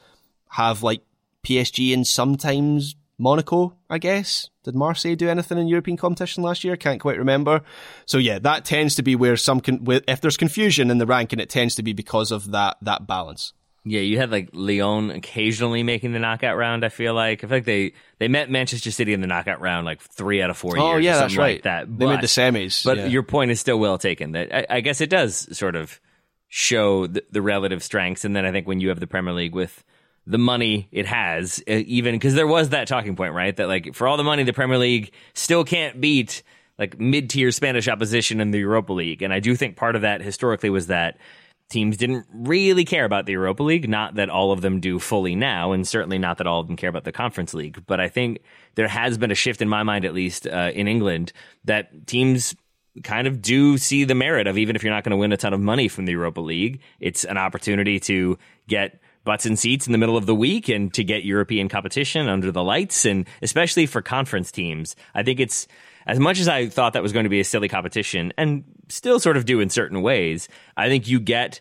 have 0.51 0.83
like 0.83 1.03
PSG 1.45 1.95
and 1.95 2.07
sometimes 2.07 2.97
Monaco, 3.19 3.77
I 3.89 3.99
guess. 3.99 4.51
Did 4.65 4.75
Marseille 4.75 5.15
do 5.15 5.29
anything 5.29 5.59
in 5.59 5.69
European 5.69 5.97
competition 5.97 6.43
last 6.43 6.65
year? 6.65 6.77
Can't 6.77 7.01
quite 7.01 7.19
remember. 7.19 7.61
So 8.07 8.19
yeah, 8.19 8.39
that 8.41 8.65
tends 8.65 8.97
to 8.97 9.03
be 9.03 9.15
where 9.15 9.37
some 9.37 9.61
con- 9.61 9.87
if 10.09 10.21
there's 10.21 10.37
confusion 10.37 10.91
in 10.91 10.99
the 10.99 11.07
ranking, 11.07 11.39
it 11.39 11.51
tends 11.51 11.75
to 11.77 11.83
be 11.83 11.93
because 11.93 12.33
of 12.33 12.51
that 12.53 12.77
that 12.83 13.07
balance. 13.07 13.53
Yeah, 13.87 14.01
you 14.01 14.17
had 14.17 14.31
like 14.31 14.49
Lyon 14.55 15.11
occasionally 15.11 15.83
making 15.83 16.13
the 16.13 16.19
knockout 16.19 16.57
round. 16.57 16.85
I 16.85 16.89
feel 16.89 17.13
like 17.13 17.45
I 17.45 17.47
feel 17.47 17.57
like 17.59 17.67
they 17.67 17.93
they 18.19 18.29
met 18.29 18.51
Manchester 18.51 18.91
City 18.91 19.13
in 19.13 19.21
the 19.21 19.27
knockout 19.27 19.61
round 19.61 19.85
like 19.85 20.01
three 20.01 20.41
out 20.41 20.49
of 20.49 20.57
four 20.57 20.79
oh, 20.79 20.93
years. 20.93 21.05
yeah, 21.05 21.19
that's 21.19 21.37
right. 21.37 21.57
Like 21.57 21.65
that 21.65 21.99
they 21.99 22.07
made 22.07 22.23
the 22.23 22.27
semis. 22.27 22.83
But 22.83 22.97
yeah. 22.97 23.07
your 23.07 23.23
point 23.23 23.51
is 23.51 23.61
still 23.61 23.79
well 23.79 23.99
taken. 23.99 24.33
That 24.33 24.55
I, 24.55 24.77
I 24.77 24.81
guess 24.81 25.03
it 25.03 25.11
does 25.11 25.55
sort 25.57 25.77
of 25.77 26.01
show 26.49 27.07
the, 27.07 27.25
the 27.31 27.43
relative 27.43 27.83
strengths. 27.83 28.25
And 28.25 28.35
then 28.35 28.47
I 28.47 28.53
think 28.53 28.67
when 28.67 28.81
you 28.81 28.89
have 28.89 29.01
the 29.01 29.07
Premier 29.07 29.35
League 29.35 29.55
with 29.55 29.85
the 30.27 30.39
money 30.39 30.89
it 30.91 31.07
has, 31.07 31.63
uh, 31.69 31.73
even 31.73 32.15
because 32.15 32.35
there 32.35 32.47
was 32.47 32.71
that 32.71 32.89
talking 32.89 33.17
point, 33.17 33.35
right? 33.35 33.55
That 33.57 33.69
like 33.69 33.95
for 33.95 34.09
all 34.09 34.17
the 34.17 34.25
money, 34.25 34.43
the 34.43 34.53
Premier 34.53 34.79
League 34.79 35.13
still 35.35 35.65
can't 35.65 36.01
beat 36.01 36.43
like 36.79 36.99
mid 36.99 37.31
tier 37.31 37.51
Spanish 37.51 37.89
opposition 37.89 38.41
in 38.41 38.51
the 38.51 38.59
Europa 38.59 38.93
League. 38.93 39.23
And 39.23 39.33
I 39.33 39.41
do 39.41 39.55
think 39.55 39.77
part 39.77 39.97
of 39.97 40.03
that 40.03 40.23
historically 40.23 40.71
was 40.71 40.89
that 40.89 41.19
teams 41.71 41.97
didn't 41.97 42.27
really 42.33 42.85
care 42.85 43.05
about 43.05 43.27
the 43.27 43.33
Europa 43.33 43.63
League. 43.63 43.89
Not 43.89 44.17
that 44.17 44.31
all 44.31 44.53
of 44.53 44.61
them 44.61 44.81
do 44.81 44.99
fully 44.99 45.35
now, 45.35 45.73
and 45.73 45.87
certainly 45.87 46.19
not 46.19 46.39
that 46.39 46.47
all 46.47 46.61
of 46.61 46.67
them 46.67 46.77
care 46.77 46.91
about 46.91 47.05
the 47.05 47.13
Conference 47.13 47.55
League. 47.55 47.85
But 47.87 48.01
I 48.01 48.09
think 48.09 48.41
there 48.75 48.89
has 48.89 49.19
been 49.19 49.31
a 49.31 49.37
shift 49.37 49.63
in 49.63 49.69
my 49.69 49.83
mind, 49.83 50.05
at 50.05 50.15
least 50.15 50.47
uh, 50.47 50.71
in 50.75 50.89
England, 50.89 51.33
that 51.65 52.07
teams 52.07 52.55
kind 53.03 53.27
of 53.27 53.43
do 53.43 53.77
see 53.77 54.05
the 54.05 54.15
merit 54.15 54.47
of 54.47 54.57
even 54.57 54.77
if 54.77 54.85
you're 54.85 54.93
not 54.93 55.03
going 55.03 55.11
to 55.11 55.17
win 55.17 55.33
a 55.33 55.37
ton 55.37 55.53
of 55.53 55.61
money 55.61 55.89
from 55.89 56.07
the 56.07 56.13
Europa 56.13 56.41
League, 56.41 56.81
it's 57.01 57.25
an 57.25 57.37
opportunity 57.37 57.99
to 57.99 58.39
get 58.69 59.01
butts 59.25 59.47
and 59.47 59.59
seats 59.59 59.87
in 59.87 59.93
the 59.93 59.99
middle 59.99 60.17
of 60.17 60.27
the 60.27 60.35
week 60.35 60.69
and 60.69 60.93
to 60.95 61.03
get 61.03 61.25
European 61.25 61.69
competition 61.69 62.29
under 62.29 62.53
the 62.53 62.63
lights. 62.63 63.05
And 63.05 63.27
especially 63.43 63.87
for 63.87 64.03
conference 64.03 64.53
teams, 64.53 64.97
I 65.15 65.23
think 65.23 65.41
it's 65.41 65.67
as 66.07 66.21
much 66.21 66.39
as 66.39 66.49
I 66.49 66.69
thought 66.69 66.93
that 66.93 67.03
was 67.03 67.13
going 67.13 67.25
to 67.25 67.31
be 67.31 67.41
a 67.41 67.45
silly 67.45 67.69
competition 67.69 68.33
and 68.37 68.65
still 68.89 69.19
sort 69.19 69.37
of 69.37 69.45
do 69.45 69.61
in 69.61 69.71
certain 69.71 70.03
ways. 70.03 70.49
I 70.77 70.89
think 70.89 71.09
you 71.09 71.21
get 71.21 71.61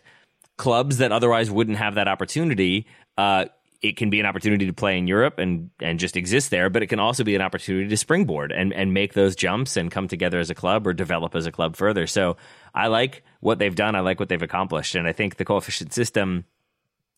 clubs 0.56 0.98
that 0.98 1.12
otherwise 1.12 1.50
wouldn't 1.50 1.78
have 1.78 1.96
that 1.96 2.08
opportunity. 2.08 2.86
Uh, 3.16 3.46
it 3.84 3.96
can 3.98 4.08
be 4.08 4.18
an 4.18 4.26
opportunity 4.26 4.66
to 4.66 4.72
play 4.72 4.96
in 4.96 5.06
Europe 5.06 5.38
and 5.38 5.70
and 5.80 5.98
just 5.98 6.16
exist 6.16 6.50
there, 6.50 6.70
but 6.70 6.82
it 6.82 6.86
can 6.86 6.98
also 6.98 7.22
be 7.22 7.34
an 7.34 7.42
opportunity 7.42 7.88
to 7.88 7.96
springboard 7.96 8.50
and 8.50 8.72
and 8.72 8.94
make 8.94 9.12
those 9.12 9.36
jumps 9.36 9.76
and 9.76 9.90
come 9.90 10.08
together 10.08 10.38
as 10.38 10.48
a 10.48 10.54
club 10.54 10.86
or 10.86 10.94
develop 10.94 11.34
as 11.34 11.46
a 11.46 11.52
club 11.52 11.76
further. 11.76 12.06
So 12.06 12.36
I 12.74 12.86
like 12.86 13.22
what 13.40 13.58
they've 13.58 13.74
done. 13.74 13.94
I 13.94 14.00
like 14.00 14.18
what 14.18 14.30
they've 14.30 14.40
accomplished, 14.40 14.94
and 14.94 15.06
I 15.06 15.12
think 15.12 15.36
the 15.36 15.44
coefficient 15.44 15.92
system, 15.92 16.46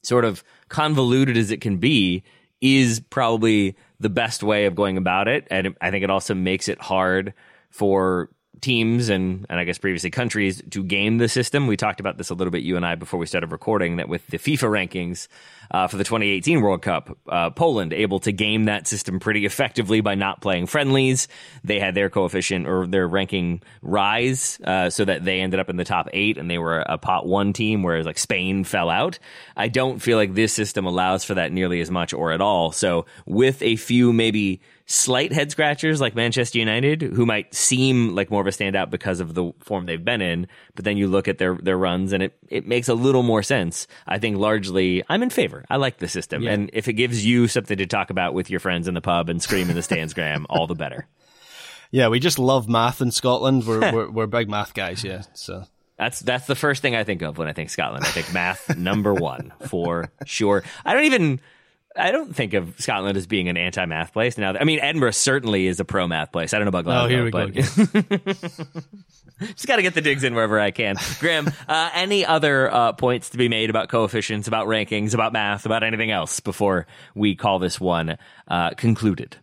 sort 0.06 0.24
of 0.24 0.44
convoluted 0.68 1.36
as 1.36 1.50
it 1.50 1.60
can 1.60 1.78
be, 1.78 2.22
is 2.60 3.00
probably 3.00 3.76
the 3.98 4.08
best 4.08 4.42
way 4.42 4.66
of 4.66 4.74
going 4.74 4.96
about 4.96 5.28
it. 5.28 5.46
And 5.50 5.76
I 5.80 5.90
think 5.90 6.04
it 6.04 6.10
also 6.10 6.34
makes 6.34 6.68
it 6.68 6.80
hard 6.80 7.34
for 7.70 8.30
teams 8.60 9.08
and, 9.08 9.46
and 9.48 9.58
I 9.58 9.64
guess 9.64 9.78
previously 9.78 10.10
countries 10.10 10.62
to 10.70 10.82
game 10.82 11.18
the 11.18 11.28
system. 11.28 11.66
We 11.66 11.76
talked 11.76 12.00
about 12.00 12.18
this 12.18 12.30
a 12.30 12.34
little 12.34 12.50
bit, 12.50 12.62
you 12.62 12.76
and 12.76 12.86
I, 12.86 12.94
before 12.94 13.18
we 13.18 13.26
started 13.26 13.52
recording, 13.52 13.96
that 13.96 14.08
with 14.08 14.26
the 14.28 14.38
FIFA 14.38 14.88
rankings 14.88 15.28
uh, 15.70 15.86
for 15.86 15.96
the 15.96 16.04
2018 16.04 16.60
World 16.60 16.82
Cup, 16.82 17.16
uh, 17.28 17.50
Poland 17.50 17.92
able 17.92 18.20
to 18.20 18.32
game 18.32 18.64
that 18.64 18.86
system 18.86 19.20
pretty 19.20 19.46
effectively 19.46 20.00
by 20.00 20.14
not 20.14 20.40
playing 20.40 20.66
friendlies. 20.66 21.28
They 21.64 21.80
had 21.80 21.94
their 21.94 22.10
coefficient 22.10 22.66
or 22.66 22.86
their 22.86 23.06
ranking 23.06 23.62
rise 23.82 24.60
uh, 24.64 24.90
so 24.90 25.04
that 25.04 25.24
they 25.24 25.40
ended 25.40 25.60
up 25.60 25.70
in 25.70 25.76
the 25.76 25.84
top 25.84 26.08
eight 26.12 26.38
and 26.38 26.50
they 26.50 26.58
were 26.58 26.80
a 26.80 26.98
pot 26.98 27.26
one 27.26 27.52
team, 27.52 27.82
whereas 27.82 28.06
like 28.06 28.18
Spain 28.18 28.64
fell 28.64 28.90
out. 28.90 29.18
I 29.56 29.68
don't 29.68 30.00
feel 30.00 30.16
like 30.16 30.34
this 30.34 30.52
system 30.52 30.86
allows 30.86 31.24
for 31.24 31.34
that 31.34 31.52
nearly 31.52 31.80
as 31.80 31.90
much 31.90 32.12
or 32.12 32.32
at 32.32 32.40
all. 32.40 32.72
So 32.72 33.06
with 33.26 33.62
a 33.62 33.76
few 33.76 34.12
maybe 34.12 34.60
slight 34.86 35.32
head 35.32 35.50
scratchers 35.50 36.00
like 36.00 36.14
Manchester 36.14 36.58
United, 36.58 37.02
who 37.02 37.26
might 37.26 37.52
seem 37.54 38.14
like 38.14 38.30
more 38.30 38.40
of 38.40 38.46
a 38.46 38.50
standout 38.50 38.88
because 38.88 39.18
of 39.18 39.34
the 39.34 39.52
form 39.60 39.84
they've 39.86 40.04
been 40.04 40.22
in, 40.22 40.46
but 40.74 40.84
then 40.84 40.96
you 40.96 41.08
look 41.08 41.28
at 41.28 41.38
their 41.38 41.56
their 41.56 41.76
runs 41.76 42.12
and 42.12 42.22
it 42.22 42.38
it 42.48 42.66
makes 42.66 42.88
a 42.88 42.94
little 42.94 43.22
more 43.22 43.42
sense. 43.42 43.86
I 44.06 44.18
think 44.18 44.38
largely 44.38 45.02
I'm 45.08 45.22
in 45.22 45.30
favor. 45.30 45.64
I 45.68 45.76
like 45.76 45.98
the 45.98 46.08
system, 46.08 46.42
yeah. 46.42 46.52
and 46.52 46.70
if 46.72 46.88
it 46.88 46.94
gives 46.94 47.24
you 47.24 47.48
something 47.48 47.76
to 47.76 47.86
talk 47.86 48.10
about 48.10 48.32
with 48.32 48.48
your 48.48 48.60
friends 48.60 48.88
in 48.88 48.94
the 48.94 49.00
pub 49.00 49.28
and 49.28 49.42
scream 49.42 49.68
in 49.68 49.76
the 49.76 49.82
stands, 49.82 50.14
Graham, 50.14 50.46
all 50.50 50.66
the 50.66 50.74
better. 50.74 51.06
Yeah, 51.90 52.08
we 52.08 52.20
just 52.20 52.38
love 52.38 52.68
math 52.68 53.00
in 53.00 53.10
Scotland. 53.10 53.66
We're 53.66 53.80
we're, 53.92 54.10
we're 54.10 54.26
big 54.26 54.48
math 54.48 54.72
guys. 54.72 55.04
Yeah, 55.04 55.22
so. 55.34 55.64
That's 55.98 56.20
that's 56.20 56.46
the 56.46 56.54
first 56.54 56.82
thing 56.82 56.94
I 56.94 57.04
think 57.04 57.22
of 57.22 57.38
when 57.38 57.48
I 57.48 57.54
think 57.54 57.70
Scotland. 57.70 58.04
I 58.04 58.08
think 58.08 58.30
math 58.30 58.76
number 58.76 59.14
one 59.14 59.54
for 59.68 60.10
sure. 60.26 60.62
I 60.84 60.92
don't 60.92 61.04
even 61.04 61.40
I 61.96 62.10
don't 62.10 62.34
think 62.34 62.54
of 62.54 62.74
Scotland 62.78 63.16
as 63.16 63.26
being 63.26 63.48
an 63.48 63.56
anti-math 63.56 64.12
place. 64.12 64.38
Now, 64.38 64.54
I 64.58 64.64
mean, 64.64 64.80
Edinburgh 64.80 65.12
certainly 65.12 65.66
is 65.66 65.80
a 65.80 65.84
pro-math 65.84 66.32
place. 66.32 66.52
I 66.52 66.58
don't 66.58 66.66
know 66.66 66.78
about 66.78 66.84
Glasgow, 66.84 67.04
oh, 67.04 67.08
here 67.08 67.24
we 67.24 67.30
but 67.30 67.54
go 67.54 67.60
just 69.40 69.66
got 69.66 69.76
to 69.76 69.82
get 69.82 69.94
the 69.94 70.00
digs 70.00 70.24
in 70.24 70.34
wherever 70.34 70.58
I 70.58 70.70
can. 70.70 70.96
Graham, 71.20 71.50
uh, 71.68 71.90
any 71.94 72.24
other 72.24 72.72
uh, 72.72 72.92
points 72.92 73.30
to 73.30 73.38
be 73.38 73.48
made 73.48 73.70
about 73.70 73.88
coefficients, 73.88 74.48
about 74.48 74.66
rankings, 74.66 75.14
about 75.14 75.32
math, 75.32 75.66
about 75.66 75.82
anything 75.82 76.10
else 76.10 76.40
before 76.40 76.86
we 77.14 77.34
call 77.34 77.58
this 77.58 77.80
one 77.80 78.18
uh, 78.48 78.70
concluded? 78.70 79.36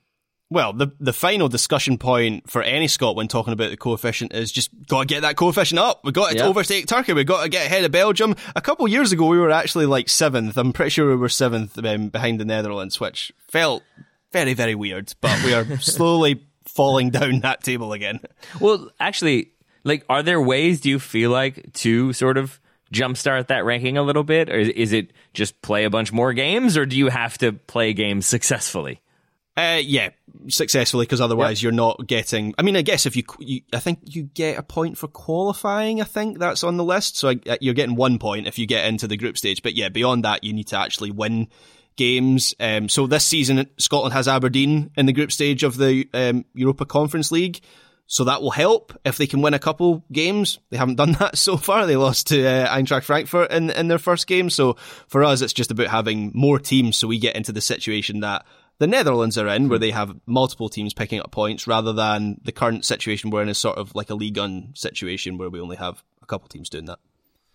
Well, 0.53 0.71
the 0.71 0.91
the 0.99 1.13
final 1.13 1.49
discussion 1.49 1.97
point 1.97 2.49
for 2.49 2.61
any 2.61 2.87
Scot 2.87 3.15
when 3.15 3.27
talking 3.27 3.53
about 3.53 3.71
the 3.71 3.77
coefficient 3.77 4.33
is 4.33 4.51
just 4.51 4.69
got 4.87 5.01
to 5.01 5.05
get 5.07 5.21
that 5.21 5.35
coefficient 5.35 5.79
up. 5.79 6.01
We've 6.03 6.13
got 6.13 6.31
to 6.31 6.37
yep. 6.37 6.45
overtake 6.45 6.85
Turkey. 6.85 7.13
We've 7.13 7.25
got 7.25 7.43
to 7.43 7.49
get 7.49 7.65
ahead 7.65 7.83
of 7.83 7.91
Belgium. 7.91 8.35
A 8.55 8.61
couple 8.61 8.87
years 8.87 9.11
ago, 9.11 9.25
we 9.25 9.39
were 9.39 9.49
actually 9.49 9.87
like 9.87 10.09
seventh. 10.09 10.55
I'm 10.55 10.71
pretty 10.71 10.91
sure 10.91 11.09
we 11.09 11.15
were 11.15 11.27
seventh 11.27 11.83
um, 11.83 12.09
behind 12.09 12.39
the 12.39 12.45
Netherlands, 12.45 12.99
which 12.99 13.33
felt 13.47 13.81
very, 14.31 14.53
very 14.53 14.75
weird. 14.75 15.13
But 15.21 15.43
we 15.43 15.55
are 15.55 15.77
slowly 15.79 16.45
falling 16.65 17.09
down 17.09 17.39
that 17.39 17.63
table 17.63 17.91
again. 17.91 18.19
Well, 18.59 18.91
actually, 18.99 19.53
like, 19.83 20.05
are 20.07 20.21
there 20.21 20.39
ways 20.39 20.81
do 20.81 20.89
you 20.89 20.99
feel 20.99 21.31
like 21.31 21.73
to 21.73 22.13
sort 22.13 22.37
of 22.37 22.59
jumpstart 22.93 23.47
that 23.47 23.65
ranking 23.65 23.97
a 23.97 24.03
little 24.03 24.23
bit, 24.23 24.49
or 24.49 24.59
is 24.59 24.93
it 24.93 25.13
just 25.33 25.61
play 25.63 25.83
a 25.83 25.89
bunch 25.89 26.13
more 26.13 26.31
games, 26.31 26.77
or 26.77 26.85
do 26.85 26.95
you 26.95 27.07
have 27.07 27.39
to 27.39 27.53
play 27.53 27.93
games 27.93 28.27
successfully? 28.27 29.01
Uh, 29.55 29.79
yeah, 29.83 30.09
successfully 30.47 31.05
because 31.05 31.21
otherwise 31.21 31.59
yep. 31.59 31.63
you're 31.63 31.71
not 31.71 32.07
getting. 32.07 32.55
I 32.57 32.63
mean, 32.63 32.75
I 32.75 32.81
guess 32.81 33.05
if 33.05 33.15
you, 33.15 33.23
you, 33.39 33.61
I 33.71 33.79
think 33.79 33.99
you 34.03 34.23
get 34.23 34.57
a 34.57 34.63
point 34.63 34.97
for 34.97 35.07
qualifying. 35.07 36.01
I 36.01 36.05
think 36.05 36.39
that's 36.39 36.63
on 36.63 36.77
the 36.77 36.83
list, 36.83 37.17
so 37.17 37.29
I, 37.29 37.39
uh, 37.47 37.57
you're 37.61 37.75
getting 37.75 37.95
one 37.95 38.17
point 38.17 38.47
if 38.47 38.57
you 38.57 38.65
get 38.65 38.85
into 38.85 39.07
the 39.07 39.17
group 39.17 39.37
stage. 39.37 39.61
But 39.61 39.75
yeah, 39.75 39.89
beyond 39.89 40.25
that, 40.25 40.43
you 40.43 40.53
need 40.53 40.67
to 40.69 40.77
actually 40.77 41.11
win 41.11 41.49
games. 41.95 42.55
Um, 42.59 42.89
so 42.89 43.05
this 43.05 43.25
season, 43.25 43.69
Scotland 43.77 44.13
has 44.13 44.27
Aberdeen 44.27 44.89
in 44.97 45.05
the 45.05 45.13
group 45.13 45.31
stage 45.31 45.61
of 45.61 45.77
the 45.77 46.09
um, 46.15 46.45
Europa 46.55 46.85
Conference 46.85 47.31
League. 47.31 47.59
So 48.05 48.25
that 48.25 48.41
will 48.41 48.51
help 48.51 48.93
if 49.05 49.17
they 49.17 49.27
can 49.27 49.41
win 49.41 49.53
a 49.53 49.59
couple 49.59 50.03
games. 50.11 50.59
They 50.71 50.77
haven't 50.77 50.95
done 50.95 51.11
that 51.19 51.37
so 51.37 51.57
far. 51.57 51.85
They 51.85 51.95
lost 51.95 52.27
to 52.27 52.45
uh, 52.45 52.75
Eintracht 52.75 53.03
Frankfurt 53.03 53.51
in 53.51 53.69
in 53.69 53.87
their 53.87 53.99
first 53.99 54.27
game. 54.27 54.49
So 54.49 54.77
for 55.07 55.23
us, 55.23 55.41
it's 55.41 55.53
just 55.53 55.71
about 55.71 55.87
having 55.87 56.31
more 56.33 56.59
teams, 56.59 56.97
so 56.97 57.07
we 57.07 57.19
get 57.19 57.35
into 57.35 57.51
the 57.51 57.61
situation 57.61 58.21
that 58.21 58.45
the 58.79 58.87
Netherlands 58.87 59.37
are 59.37 59.47
in, 59.47 59.69
where 59.69 59.79
they 59.79 59.91
have 59.91 60.15
multiple 60.25 60.69
teams 60.69 60.93
picking 60.93 61.19
up 61.19 61.31
points, 61.31 61.67
rather 61.67 61.93
than 61.93 62.41
the 62.43 62.51
current 62.51 62.85
situation 62.85 63.29
we're 63.29 63.43
in 63.43 63.49
is 63.49 63.57
sort 63.57 63.77
of 63.77 63.95
like 63.95 64.09
a 64.09 64.15
league 64.15 64.37
on 64.37 64.69
situation 64.75 65.37
where 65.37 65.49
we 65.49 65.59
only 65.59 65.77
have 65.77 66.03
a 66.21 66.25
couple 66.25 66.47
teams 66.47 66.69
doing 66.69 66.85
that. 66.85 66.99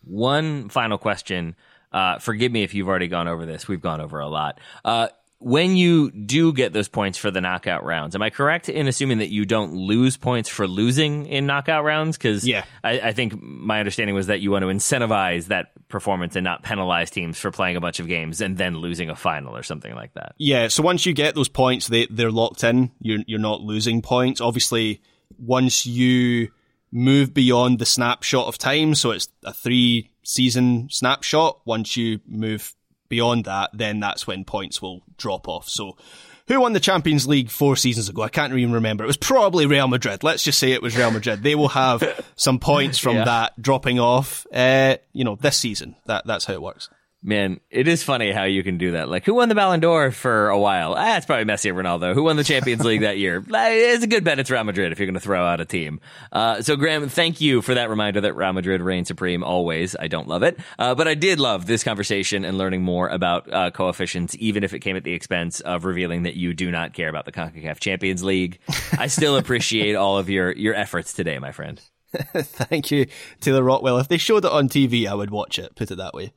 One 0.02 0.68
final 0.68 0.98
question. 0.98 1.56
Uh, 1.92 2.18
forgive 2.18 2.52
me 2.52 2.62
if 2.62 2.74
you've 2.74 2.88
already 2.88 3.08
gone 3.08 3.28
over 3.28 3.46
this. 3.46 3.66
We've 3.66 3.80
gone 3.80 4.00
over 4.00 4.20
a 4.20 4.28
lot. 4.28 4.60
Uh, 4.84 5.08
when 5.40 5.76
you 5.76 6.10
do 6.10 6.52
get 6.52 6.72
those 6.72 6.88
points 6.88 7.16
for 7.16 7.30
the 7.30 7.40
knockout 7.40 7.84
rounds, 7.84 8.16
am 8.16 8.22
I 8.22 8.30
correct 8.30 8.68
in 8.68 8.88
assuming 8.88 9.18
that 9.18 9.28
you 9.28 9.44
don't 9.44 9.72
lose 9.72 10.16
points 10.16 10.48
for 10.48 10.66
losing 10.66 11.26
in 11.26 11.46
knockout 11.46 11.84
rounds? 11.84 12.16
Because 12.18 12.46
yeah. 12.46 12.64
I, 12.82 13.00
I, 13.00 13.12
think 13.12 13.40
my 13.40 13.78
understanding 13.78 14.16
was 14.16 14.26
that 14.26 14.40
you 14.40 14.50
want 14.50 14.64
to 14.64 14.68
incentivize 14.68 15.46
that 15.46 15.70
performance 15.88 16.34
and 16.34 16.42
not 16.42 16.64
penalize 16.64 17.10
teams 17.10 17.38
for 17.38 17.52
playing 17.52 17.76
a 17.76 17.80
bunch 17.80 18.00
of 18.00 18.08
games 18.08 18.40
and 18.40 18.58
then 18.58 18.78
losing 18.78 19.10
a 19.10 19.16
final 19.16 19.56
or 19.56 19.62
something 19.62 19.94
like 19.94 20.12
that. 20.14 20.34
Yeah. 20.38 20.68
So 20.68 20.82
once 20.82 21.06
you 21.06 21.12
get 21.12 21.36
those 21.36 21.48
points, 21.48 21.86
they 21.86 22.06
they're 22.06 22.32
locked 22.32 22.64
in. 22.64 22.90
You're 23.00 23.20
you're 23.26 23.38
not 23.38 23.60
losing 23.60 24.02
points. 24.02 24.40
Obviously, 24.40 25.00
once 25.38 25.86
you 25.86 26.48
move 26.90 27.32
beyond 27.32 27.78
the 27.78 27.86
snapshot 27.86 28.48
of 28.48 28.58
time, 28.58 28.94
so 28.96 29.12
it's 29.12 29.28
a 29.44 29.52
three 29.52 30.10
season 30.24 30.88
snapshot. 30.90 31.60
Once 31.64 31.96
you 31.96 32.20
move 32.26 32.74
beyond 33.08 33.44
that, 33.44 33.70
then 33.72 34.00
that's 34.00 34.26
when 34.26 34.44
points 34.44 34.82
will 34.82 35.02
drop 35.16 35.48
off. 35.48 35.68
So, 35.68 35.96
who 36.46 36.60
won 36.60 36.72
the 36.72 36.80
Champions 36.80 37.26
League 37.28 37.50
four 37.50 37.76
seasons 37.76 38.08
ago? 38.08 38.22
I 38.22 38.28
can't 38.28 38.52
even 38.54 38.72
remember. 38.72 39.04
It 39.04 39.06
was 39.06 39.18
probably 39.18 39.66
Real 39.66 39.86
Madrid. 39.86 40.24
Let's 40.24 40.42
just 40.42 40.58
say 40.58 40.72
it 40.72 40.82
was 40.82 40.96
Real 40.96 41.10
Madrid. 41.10 41.42
They 41.42 41.54
will 41.54 41.68
have 41.68 42.02
some 42.36 42.58
points 42.58 42.98
from 42.98 43.16
yeah. 43.16 43.24
that 43.24 43.60
dropping 43.60 44.00
off, 44.00 44.46
uh, 44.52 44.96
you 45.12 45.24
know, 45.24 45.36
this 45.36 45.58
season. 45.58 45.96
That 46.06 46.26
that's 46.26 46.46
how 46.46 46.54
it 46.54 46.62
works. 46.62 46.88
Man, 47.20 47.58
it 47.68 47.88
is 47.88 48.04
funny 48.04 48.30
how 48.30 48.44
you 48.44 48.62
can 48.62 48.78
do 48.78 48.92
that. 48.92 49.08
Like, 49.08 49.24
who 49.24 49.34
won 49.34 49.48
the 49.48 49.56
Ballon 49.56 49.80
d'Or 49.80 50.12
for 50.12 50.50
a 50.50 50.58
while? 50.58 50.94
Ah, 50.96 51.16
it's 51.16 51.26
probably 51.26 51.52
Messi 51.52 51.68
or 51.68 51.74
Ronaldo. 51.74 52.14
Who 52.14 52.22
won 52.22 52.36
the 52.36 52.44
Champions 52.44 52.84
League 52.84 53.00
that 53.00 53.18
year? 53.18 53.44
It's 53.58 54.04
a 54.04 54.06
good 54.06 54.22
bet 54.22 54.38
it's 54.38 54.50
Real 54.50 54.62
Madrid 54.62 54.92
if 54.92 55.00
you're 55.00 55.06
going 55.06 55.14
to 55.14 55.20
throw 55.20 55.44
out 55.44 55.60
a 55.60 55.64
team. 55.64 56.00
Uh, 56.30 56.62
so, 56.62 56.76
Graham, 56.76 57.08
thank 57.08 57.40
you 57.40 57.60
for 57.60 57.74
that 57.74 57.90
reminder 57.90 58.20
that 58.20 58.36
Real 58.36 58.52
Madrid 58.52 58.80
reigns 58.80 59.08
supreme 59.08 59.42
always. 59.42 59.96
I 59.98 60.06
don't 60.06 60.28
love 60.28 60.44
it, 60.44 60.60
uh, 60.78 60.94
but 60.94 61.08
I 61.08 61.14
did 61.14 61.40
love 61.40 61.66
this 61.66 61.82
conversation 61.82 62.44
and 62.44 62.56
learning 62.56 62.82
more 62.82 63.08
about 63.08 63.52
uh, 63.52 63.72
coefficients, 63.72 64.36
even 64.38 64.62
if 64.62 64.72
it 64.72 64.78
came 64.78 64.96
at 64.96 65.02
the 65.02 65.12
expense 65.12 65.58
of 65.60 65.84
revealing 65.84 66.22
that 66.22 66.36
you 66.36 66.54
do 66.54 66.70
not 66.70 66.92
care 66.92 67.08
about 67.08 67.24
the 67.24 67.32
CONCACAF 67.32 67.80
Champions 67.80 68.22
League. 68.22 68.60
I 68.96 69.08
still 69.08 69.36
appreciate 69.38 69.96
all 69.96 70.18
of 70.18 70.30
your, 70.30 70.52
your 70.52 70.74
efforts 70.74 71.12
today, 71.12 71.40
my 71.40 71.50
friend. 71.50 71.80
thank 72.12 72.92
you, 72.92 73.06
Taylor 73.40 73.64
Rockwell. 73.64 73.98
If 73.98 74.06
they 74.06 74.18
showed 74.18 74.44
it 74.44 74.52
on 74.52 74.68
TV, 74.68 75.06
I 75.06 75.14
would 75.14 75.30
watch 75.30 75.58
it, 75.58 75.74
put 75.74 75.90
it 75.90 75.96
that 75.96 76.14
way 76.14 76.32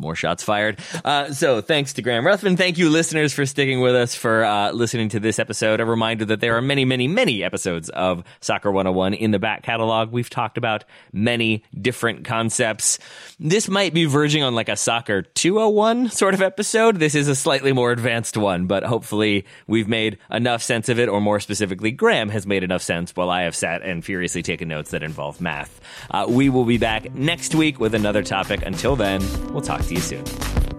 More 0.00 0.16
shots 0.16 0.42
fired. 0.42 0.80
Uh, 1.04 1.30
so 1.32 1.60
thanks 1.60 1.92
to 1.92 2.02
Graham 2.02 2.26
Ruthven. 2.26 2.56
Thank 2.56 2.78
you, 2.78 2.88
listeners, 2.88 3.34
for 3.34 3.44
sticking 3.44 3.82
with 3.82 3.94
us 3.94 4.14
for 4.14 4.44
uh, 4.46 4.72
listening 4.72 5.10
to 5.10 5.20
this 5.20 5.38
episode. 5.38 5.78
A 5.78 5.84
reminder 5.84 6.24
that 6.24 6.40
there 6.40 6.56
are 6.56 6.62
many, 6.62 6.86
many, 6.86 7.06
many 7.06 7.44
episodes 7.44 7.90
of 7.90 8.24
Soccer 8.40 8.70
101 8.72 9.12
in 9.12 9.30
the 9.30 9.38
back 9.38 9.62
catalog. 9.62 10.10
We've 10.10 10.30
talked 10.30 10.56
about 10.56 10.84
many 11.12 11.64
different 11.78 12.24
concepts. 12.24 12.98
This 13.38 13.68
might 13.68 13.92
be 13.92 14.06
verging 14.06 14.42
on 14.42 14.54
like 14.54 14.70
a 14.70 14.76
Soccer 14.76 15.20
201 15.20 16.08
sort 16.08 16.32
of 16.32 16.40
episode. 16.40 16.96
This 16.96 17.14
is 17.14 17.28
a 17.28 17.34
slightly 17.34 17.74
more 17.74 17.92
advanced 17.92 18.38
one, 18.38 18.66
but 18.66 18.82
hopefully 18.82 19.44
we've 19.66 19.88
made 19.88 20.16
enough 20.30 20.62
sense 20.62 20.88
of 20.88 20.98
it, 20.98 21.10
or 21.10 21.20
more 21.20 21.40
specifically, 21.40 21.90
Graham 21.90 22.30
has 22.30 22.46
made 22.46 22.64
enough 22.64 22.82
sense 22.82 23.14
while 23.14 23.28
I 23.28 23.42
have 23.42 23.54
sat 23.54 23.82
and 23.82 24.02
furiously 24.02 24.42
taken 24.42 24.68
notes 24.68 24.92
that 24.92 25.02
involve 25.02 25.42
math. 25.42 25.78
Uh, 26.10 26.24
we 26.26 26.48
will 26.48 26.64
be 26.64 26.78
back 26.78 27.14
next 27.14 27.54
week 27.54 27.78
with 27.78 27.94
another 27.94 28.22
topic. 28.22 28.62
Until 28.64 28.96
then, 28.96 29.20
we'll 29.52 29.60
talk 29.60 29.82
to 29.90 29.96
you 29.96 30.00
soon. 30.00 30.69